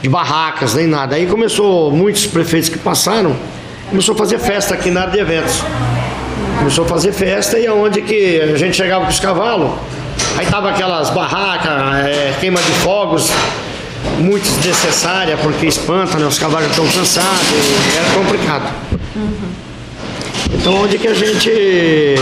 [0.05, 1.15] de barracas nem nada.
[1.15, 3.35] Aí começou, muitos prefeitos que passaram,
[3.89, 5.63] começou a fazer festa aqui na área de eventos.
[6.59, 9.71] Começou a fazer festa e aonde que a gente chegava com os cavalos,
[10.37, 13.31] aí tava aquelas barracas, é, queima de fogos,
[14.19, 16.27] muito desnecessária, porque espanta, né?
[16.27, 17.47] Os cavalos estão cansados,
[17.97, 18.73] era complicado.
[19.15, 19.33] Uhum.
[20.53, 22.15] Então onde que a gente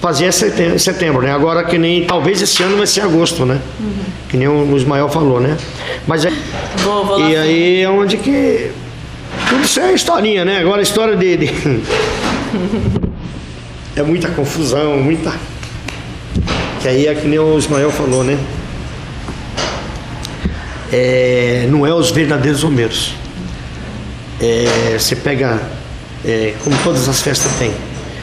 [0.00, 1.32] fazia setembro, né?
[1.32, 3.58] Agora que nem, talvez esse ano vai ser agosto, né?
[3.80, 4.04] Uhum.
[4.28, 5.56] Que nem o Ismael falou, né?
[6.06, 6.32] Mas é,
[6.78, 8.70] vou, vou e aí é onde que
[9.48, 10.58] tudo isso é historinha, né?
[10.58, 11.46] Agora a história de, de
[13.96, 15.32] é muita confusão, muita.
[16.82, 18.38] Que aí é que nem o Ismael falou, né?
[20.92, 23.14] É, não é os verdadeiros romeiros.
[24.40, 25.60] É, você pega,
[26.24, 27.72] é, como todas as festas têm,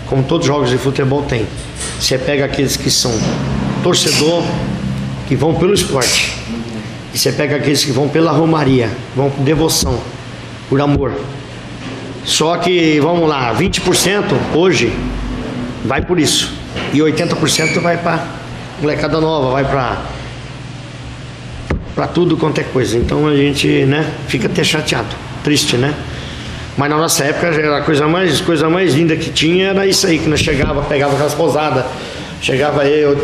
[0.08, 1.48] como todos os jogos de futebol tem,
[2.00, 3.12] você pega aqueles que são
[3.82, 4.44] torcedor,
[5.28, 6.41] que vão pelo esporte,
[7.14, 10.00] e você pega aqueles que vão pela romaria, vão por devoção,
[10.70, 11.14] por amor.
[12.24, 14.94] Só que, vamos lá, 20% hoje
[15.84, 16.54] vai por isso.
[16.94, 18.26] E 80% vai para
[18.82, 19.98] molecada nova, vai para
[21.96, 22.98] para tudo quanto é coisa.
[22.98, 25.94] Então a gente, né, fica até chateado, triste, né?
[26.78, 30.18] Mas na nossa época a coisa mais, coisa mais linda que tinha era isso aí,
[30.18, 31.84] que nós chegava, pegava aquelas pousadas,
[32.42, 33.16] chegava eu,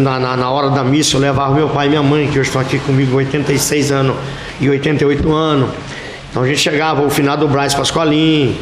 [0.00, 2.48] na, na, na, hora da missa, eu levava meu pai e minha mãe, que hoje
[2.48, 4.16] estão aqui comigo 86 anos
[4.58, 5.70] e 88 anos.
[6.30, 8.56] Então a gente chegava, o final do Braz Pascoalim,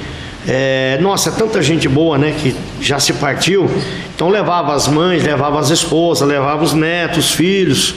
[0.49, 3.71] é, nossa, tanta gente boa, né, que já se partiu.
[4.15, 7.95] Então levava as mães, levava as esposas, levava os netos, os filhos.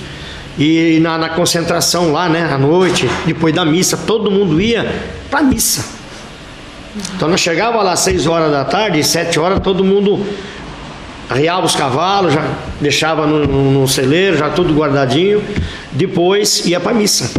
[0.59, 4.87] E na, na concentração lá, né, à noite, depois da missa, todo mundo ia
[5.31, 5.83] para missa.
[7.15, 10.23] Então nós chegava lá às 6 horas da tarde, 7 horas, todo mundo
[11.33, 12.47] arriava os cavalos, já
[12.79, 15.43] deixava no, celeiro, já tudo guardadinho.
[15.91, 17.31] Depois ia para missa.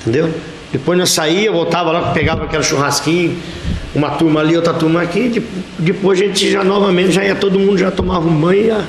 [0.00, 0.32] Entendeu?
[0.72, 3.36] Depois nós saía, voltava lá, pegava aquele churrasquinho,
[3.94, 5.42] uma turma ali, outra turma aqui,
[5.78, 8.84] depois a gente já novamente, já ia todo mundo, já tomava um banho e ia,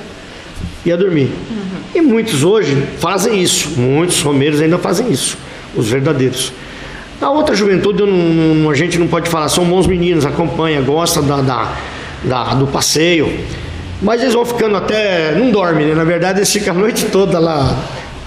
[0.86, 1.30] ia dormir.
[1.50, 1.66] Uhum.
[1.96, 5.38] E muitos hoje fazem isso, muitos romeiros ainda fazem isso,
[5.76, 6.52] os verdadeiros.
[7.22, 11.22] A outra juventude não, não, a gente não pode falar, são bons meninos, acompanha, gosta
[11.22, 11.74] da, da,
[12.24, 13.32] da, do passeio,
[14.02, 15.32] mas eles vão ficando até.
[15.34, 15.96] não dormem, né?
[15.96, 17.78] Na verdade, eles ficam a noite toda lá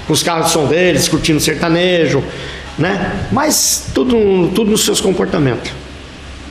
[0.06, 2.22] com os carros de som deles, curtindo sertanejo,
[2.76, 3.28] né?
[3.30, 5.70] Mas tudo, tudo nos seus comportamentos.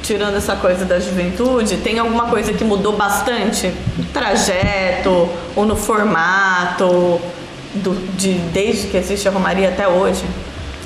[0.02, 5.76] Tirando essa coisa da juventude, tem alguma coisa que mudou bastante no trajeto ou no
[5.76, 7.20] formato
[7.76, 10.24] do, de, desde que existe a Romaria até hoje?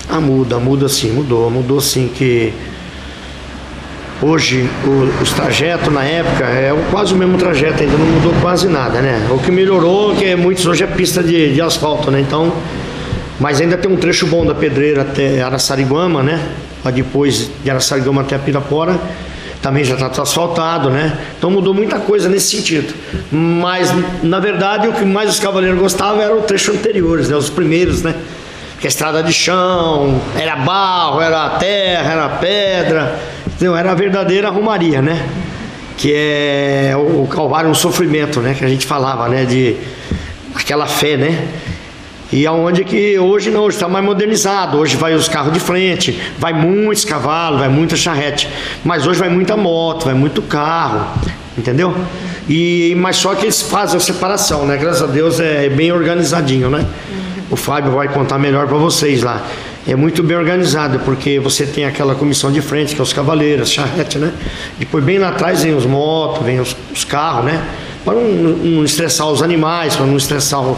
[0.09, 2.51] Ah, muda, muda sim, mudou, mudou sim que
[4.21, 8.67] hoje o, os trajetos na época é quase o mesmo trajeto, ainda não mudou quase
[8.67, 9.27] nada, né?
[9.31, 12.19] O que melhorou que é muitos hoje é pista de, de asfalto, né?
[12.19, 12.53] Então,
[13.39, 16.41] mas ainda tem um trecho bom da Pedreira até Araçariguama, né?
[16.93, 18.99] Depois de Araçariguama até Pirapora
[19.63, 21.17] também já está asfaltado, né?
[21.37, 22.93] Então mudou muita coisa nesse sentido.
[23.31, 27.37] Mas, na verdade, o que mais os cavaleiros gostavam era o trecho anteriores, né?
[27.37, 28.13] Os primeiros, né?
[28.83, 33.17] Que a estrada de chão, era barro, era terra, era pedra.
[33.55, 35.25] Então, era a verdadeira romaria, né?
[35.95, 38.53] Que é o Calvário, um sofrimento, né?
[38.53, 39.45] Que a gente falava, né?
[39.45, 39.77] De
[40.53, 41.47] aquela fé, né?
[42.29, 44.77] E aonde que hoje não, está mais modernizado.
[44.77, 48.49] Hoje vai os carros de frente, vai muitos cavalos, vai muita charrete.
[48.83, 51.07] Mas hoje vai muita moto, vai muito carro,
[51.57, 51.95] entendeu?
[52.49, 54.75] E, mas só que eles fazem a separação, né?
[54.75, 56.85] Graças a Deus é bem organizadinho, né?
[57.53, 59.45] O Fábio vai contar melhor para vocês lá.
[59.87, 63.69] É muito bem organizado, porque você tem aquela comissão de frente, que é os cavaleiros,
[63.69, 64.33] charrete, né?
[64.79, 67.63] Depois bem lá atrás vem os motos, vem os, os carros, né?
[68.03, 70.75] Para não, não estressar os animais, para não estressar o,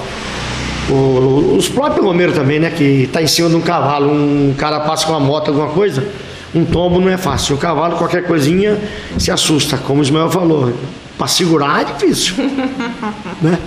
[0.90, 2.70] o, os próprios romeiros também, né?
[2.70, 6.06] Que está em cima de um cavalo, um cara passa com uma moto, alguma coisa,
[6.54, 7.56] um tombo não é fácil.
[7.56, 8.78] O cavalo, qualquer coisinha,
[9.18, 10.74] se assusta, como o Ismael falou.
[11.18, 12.36] Para segurar é difícil.
[13.42, 13.58] né?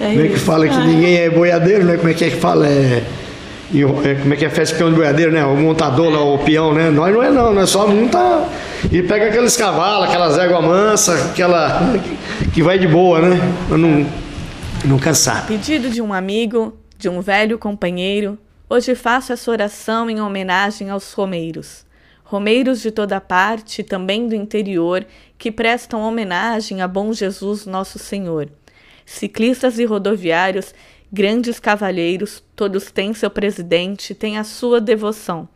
[0.00, 1.96] É como é que fala que ninguém é boiadeiro, né?
[1.96, 2.66] Como é que é que fala?
[2.66, 3.02] É,
[3.72, 5.44] é como é que é festa peão de boiadeiro, né?
[5.44, 6.90] O montador lá, o peão, né?
[6.90, 8.48] Nós não é não, nós só monta
[8.90, 11.94] e pega aqueles cavalos, aquelas éguas mansas, aquela
[12.52, 13.40] que vai de boa, né?
[13.70, 14.06] Eu não,
[14.84, 15.46] não cansar.
[15.46, 21.12] Pedido de um amigo, de um velho companheiro, hoje faço essa oração em homenagem aos
[21.12, 21.84] romeiros.
[22.24, 25.06] Romeiros de toda parte, também do interior,
[25.36, 28.48] que prestam homenagem a bom Jesus nosso Senhor.
[29.04, 30.74] Ciclistas e rodoviários,
[31.12, 35.48] grandes cavalheiros, todos têm seu presidente, têm a sua devoção.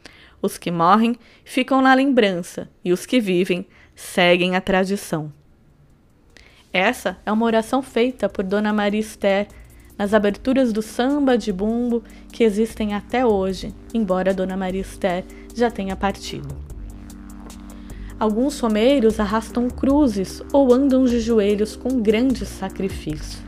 [0.42, 3.66] Os que morrem ficam na lembrança, e os que vivem
[3.96, 5.32] seguem a tradição.
[6.72, 9.48] Essa é uma oração feita por Dona Maria Esther
[9.96, 15.24] nas aberturas do samba de bumbo que existem até hoje, embora Dona Maria Esther
[15.58, 16.48] já tenha partido.
[18.18, 23.38] Alguns romeiros arrastam cruzes ou andam de joelhos com grande sacrifício.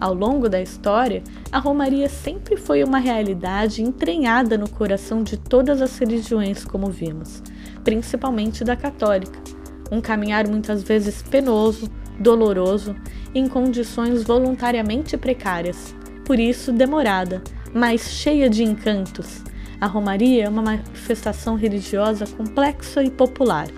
[0.00, 5.80] Ao longo da história, a Romaria sempre foi uma realidade entranhada no coração de todas
[5.80, 7.42] as religiões, como vimos,
[7.82, 9.38] principalmente da católica.
[9.90, 12.94] Um caminhar muitas vezes penoso, doloroso,
[13.34, 15.94] em condições voluntariamente precárias,
[16.24, 17.42] por isso demorada,
[17.72, 19.42] mas cheia de encantos.
[19.84, 23.68] A Romaria é uma manifestação religiosa complexa e popular,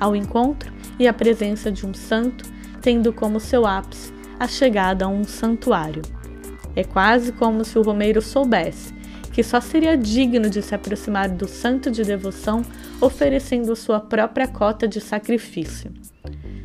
[0.00, 2.44] ao encontro e a presença de um santo,
[2.80, 6.02] tendo como seu ápice a chegada a um santuário.
[6.74, 8.92] É quase como se o romeiro soubesse
[9.32, 12.62] que só seria digno de se aproximar do santo de devoção
[13.00, 15.92] oferecendo sua própria cota de sacrifício.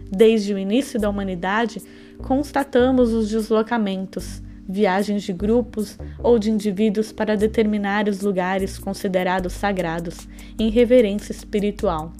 [0.09, 1.83] Desde o início da humanidade,
[2.23, 10.27] constatamos os deslocamentos, viagens de grupos ou de indivíduos para determinados lugares considerados sagrados,
[10.59, 12.11] em reverência espiritual.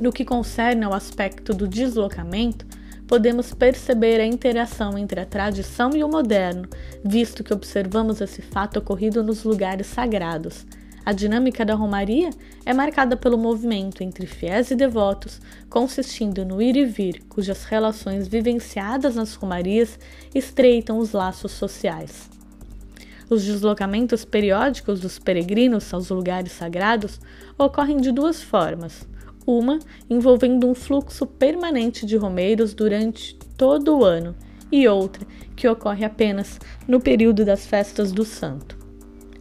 [0.00, 2.66] No que concerne ao aspecto do deslocamento,
[3.06, 6.68] podemos perceber a interação entre a tradição e o moderno,
[7.04, 10.64] visto que observamos esse fato ocorrido nos lugares sagrados,
[11.04, 12.30] a dinâmica da Romaria
[12.64, 18.28] é marcada pelo movimento entre fiéis e devotos, consistindo no ir e vir, cujas relações
[18.28, 19.98] vivenciadas nas Romarias
[20.34, 22.28] estreitam os laços sociais.
[23.30, 27.20] Os deslocamentos periódicos dos peregrinos aos lugares sagrados
[27.56, 29.08] ocorrem de duas formas.
[29.46, 29.78] Uma
[30.08, 34.34] envolvendo um fluxo permanente de romeiros durante todo o ano,
[34.70, 35.26] e outra
[35.56, 38.78] que ocorre apenas no período das festas do santo.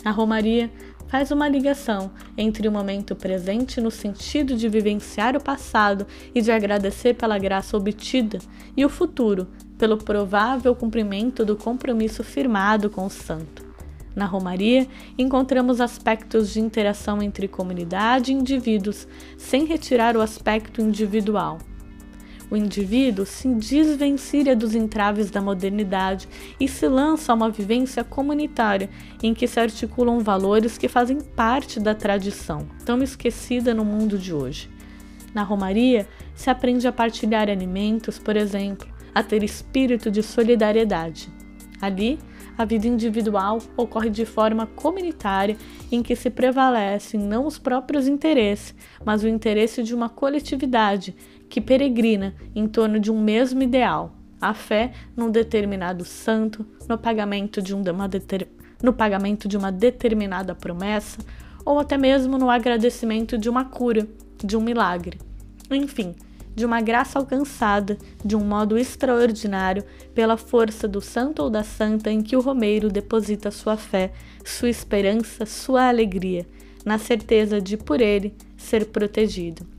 [0.03, 0.71] A Romaria
[1.09, 6.51] faz uma ligação entre o momento presente no sentido de vivenciar o passado e de
[6.51, 8.39] agradecer pela graça obtida
[8.77, 9.47] e o futuro
[9.77, 13.67] pelo provável cumprimento do compromisso firmado com o santo.
[14.15, 14.87] Na Romaria,
[15.17, 19.07] encontramos aspectos de interação entre comunidade e indivíduos,
[19.37, 21.57] sem retirar o aspecto individual
[22.51, 26.27] o indivíduo se desvencilha dos entraves da modernidade
[26.59, 28.89] e se lança a uma vivência comunitária
[29.21, 34.33] em que se articulam valores que fazem parte da tradição, tão esquecida no mundo de
[34.33, 34.69] hoje.
[35.33, 41.29] Na Romaria, se aprende a partilhar alimentos, por exemplo, a ter espírito de solidariedade.
[41.81, 42.19] Ali,
[42.57, 45.55] a vida individual ocorre de forma comunitária,
[45.89, 48.75] em que se prevalecem não os próprios interesses,
[49.05, 51.15] mas o interesse de uma coletividade
[51.49, 57.61] que peregrina em torno de um mesmo ideal, a fé num determinado santo, no pagamento
[57.61, 58.09] de uma
[58.81, 61.19] no pagamento de uma determinada promessa
[61.65, 64.07] ou até mesmo no agradecimento de uma cura,
[64.43, 65.19] de um milagre.
[65.69, 66.15] Enfim,
[66.55, 69.83] de uma graça alcançada de um modo extraordinário
[70.15, 74.11] pela força do santo ou da santa em que o romeiro deposita sua fé,
[74.43, 76.45] sua esperança, sua alegria,
[76.85, 79.78] na certeza de por ele ser protegido.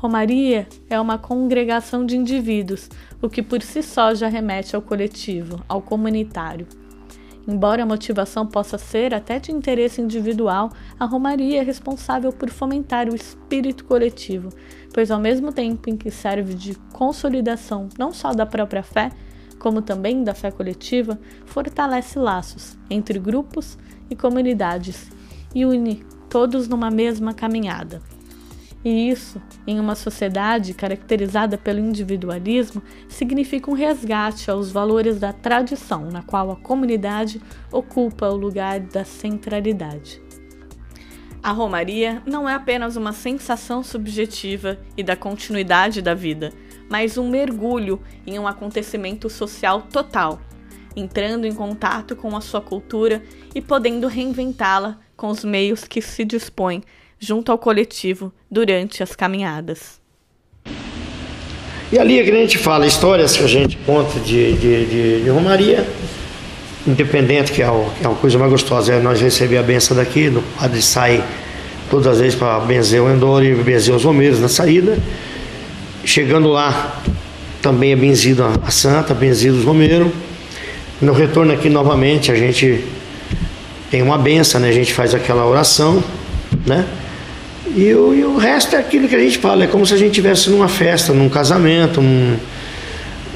[0.00, 2.88] Romaria é uma congregação de indivíduos,
[3.20, 6.66] o que por si só já remete ao coletivo, ao comunitário.
[7.46, 13.10] Embora a motivação possa ser até de interesse individual, a Romaria é responsável por fomentar
[13.10, 14.48] o espírito coletivo,
[14.90, 19.10] pois, ao mesmo tempo em que serve de consolidação não só da própria fé,
[19.58, 23.76] como também da fé coletiva, fortalece laços entre grupos
[24.08, 25.10] e comunidades
[25.54, 28.00] e une todos numa mesma caminhada.
[28.84, 36.10] E isso, em uma sociedade caracterizada pelo individualismo, significa um resgate aos valores da tradição,
[36.10, 40.22] na qual a comunidade ocupa o lugar da centralidade.
[41.42, 46.52] A romaria não é apenas uma sensação subjetiva e da continuidade da vida,
[46.88, 50.40] mas um mergulho em um acontecimento social total,
[50.96, 53.22] entrando em contato com a sua cultura
[53.54, 56.82] e podendo reinventá-la com os meios que se dispõe
[57.20, 60.00] junto ao coletivo durante as caminhadas.
[61.92, 65.22] E ali é que a gente fala histórias que a gente conta de, de, de,
[65.24, 65.86] de Romaria,
[66.86, 69.96] independente, que é, o, que é a coisa mais gostosa, é nós receber a benção
[69.96, 71.22] daqui, o padre sai
[71.90, 74.96] todas as vezes para benzer o Endoro e benzer os Romeiros na saída.
[76.04, 77.02] Chegando lá,
[77.60, 80.08] também é benzido a Santa, benzido os Romeiros.
[81.02, 82.84] No retorno aqui novamente, a gente
[83.90, 84.68] tem uma benção, né?
[84.68, 86.02] A gente faz aquela oração,
[86.64, 86.86] né?
[87.74, 89.96] E o, e o resto é aquilo que a gente fala, é como se a
[89.96, 92.36] gente estivesse numa festa, num casamento, num,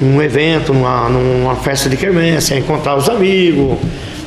[0.00, 3.78] num evento, numa, numa festa de quermesse, é encontrar os amigos.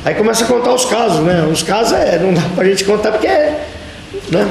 [0.04, 1.46] Aí começa a contar os casos, né?
[1.50, 3.66] Os casos é, não dá pra gente contar porque é.
[4.30, 4.48] Né?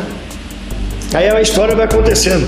[1.13, 2.47] Aí a história vai acontecendo.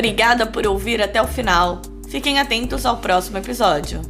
[0.00, 1.82] Obrigada por ouvir até o final.
[2.08, 4.00] Fiquem atentos ao próximo episódio.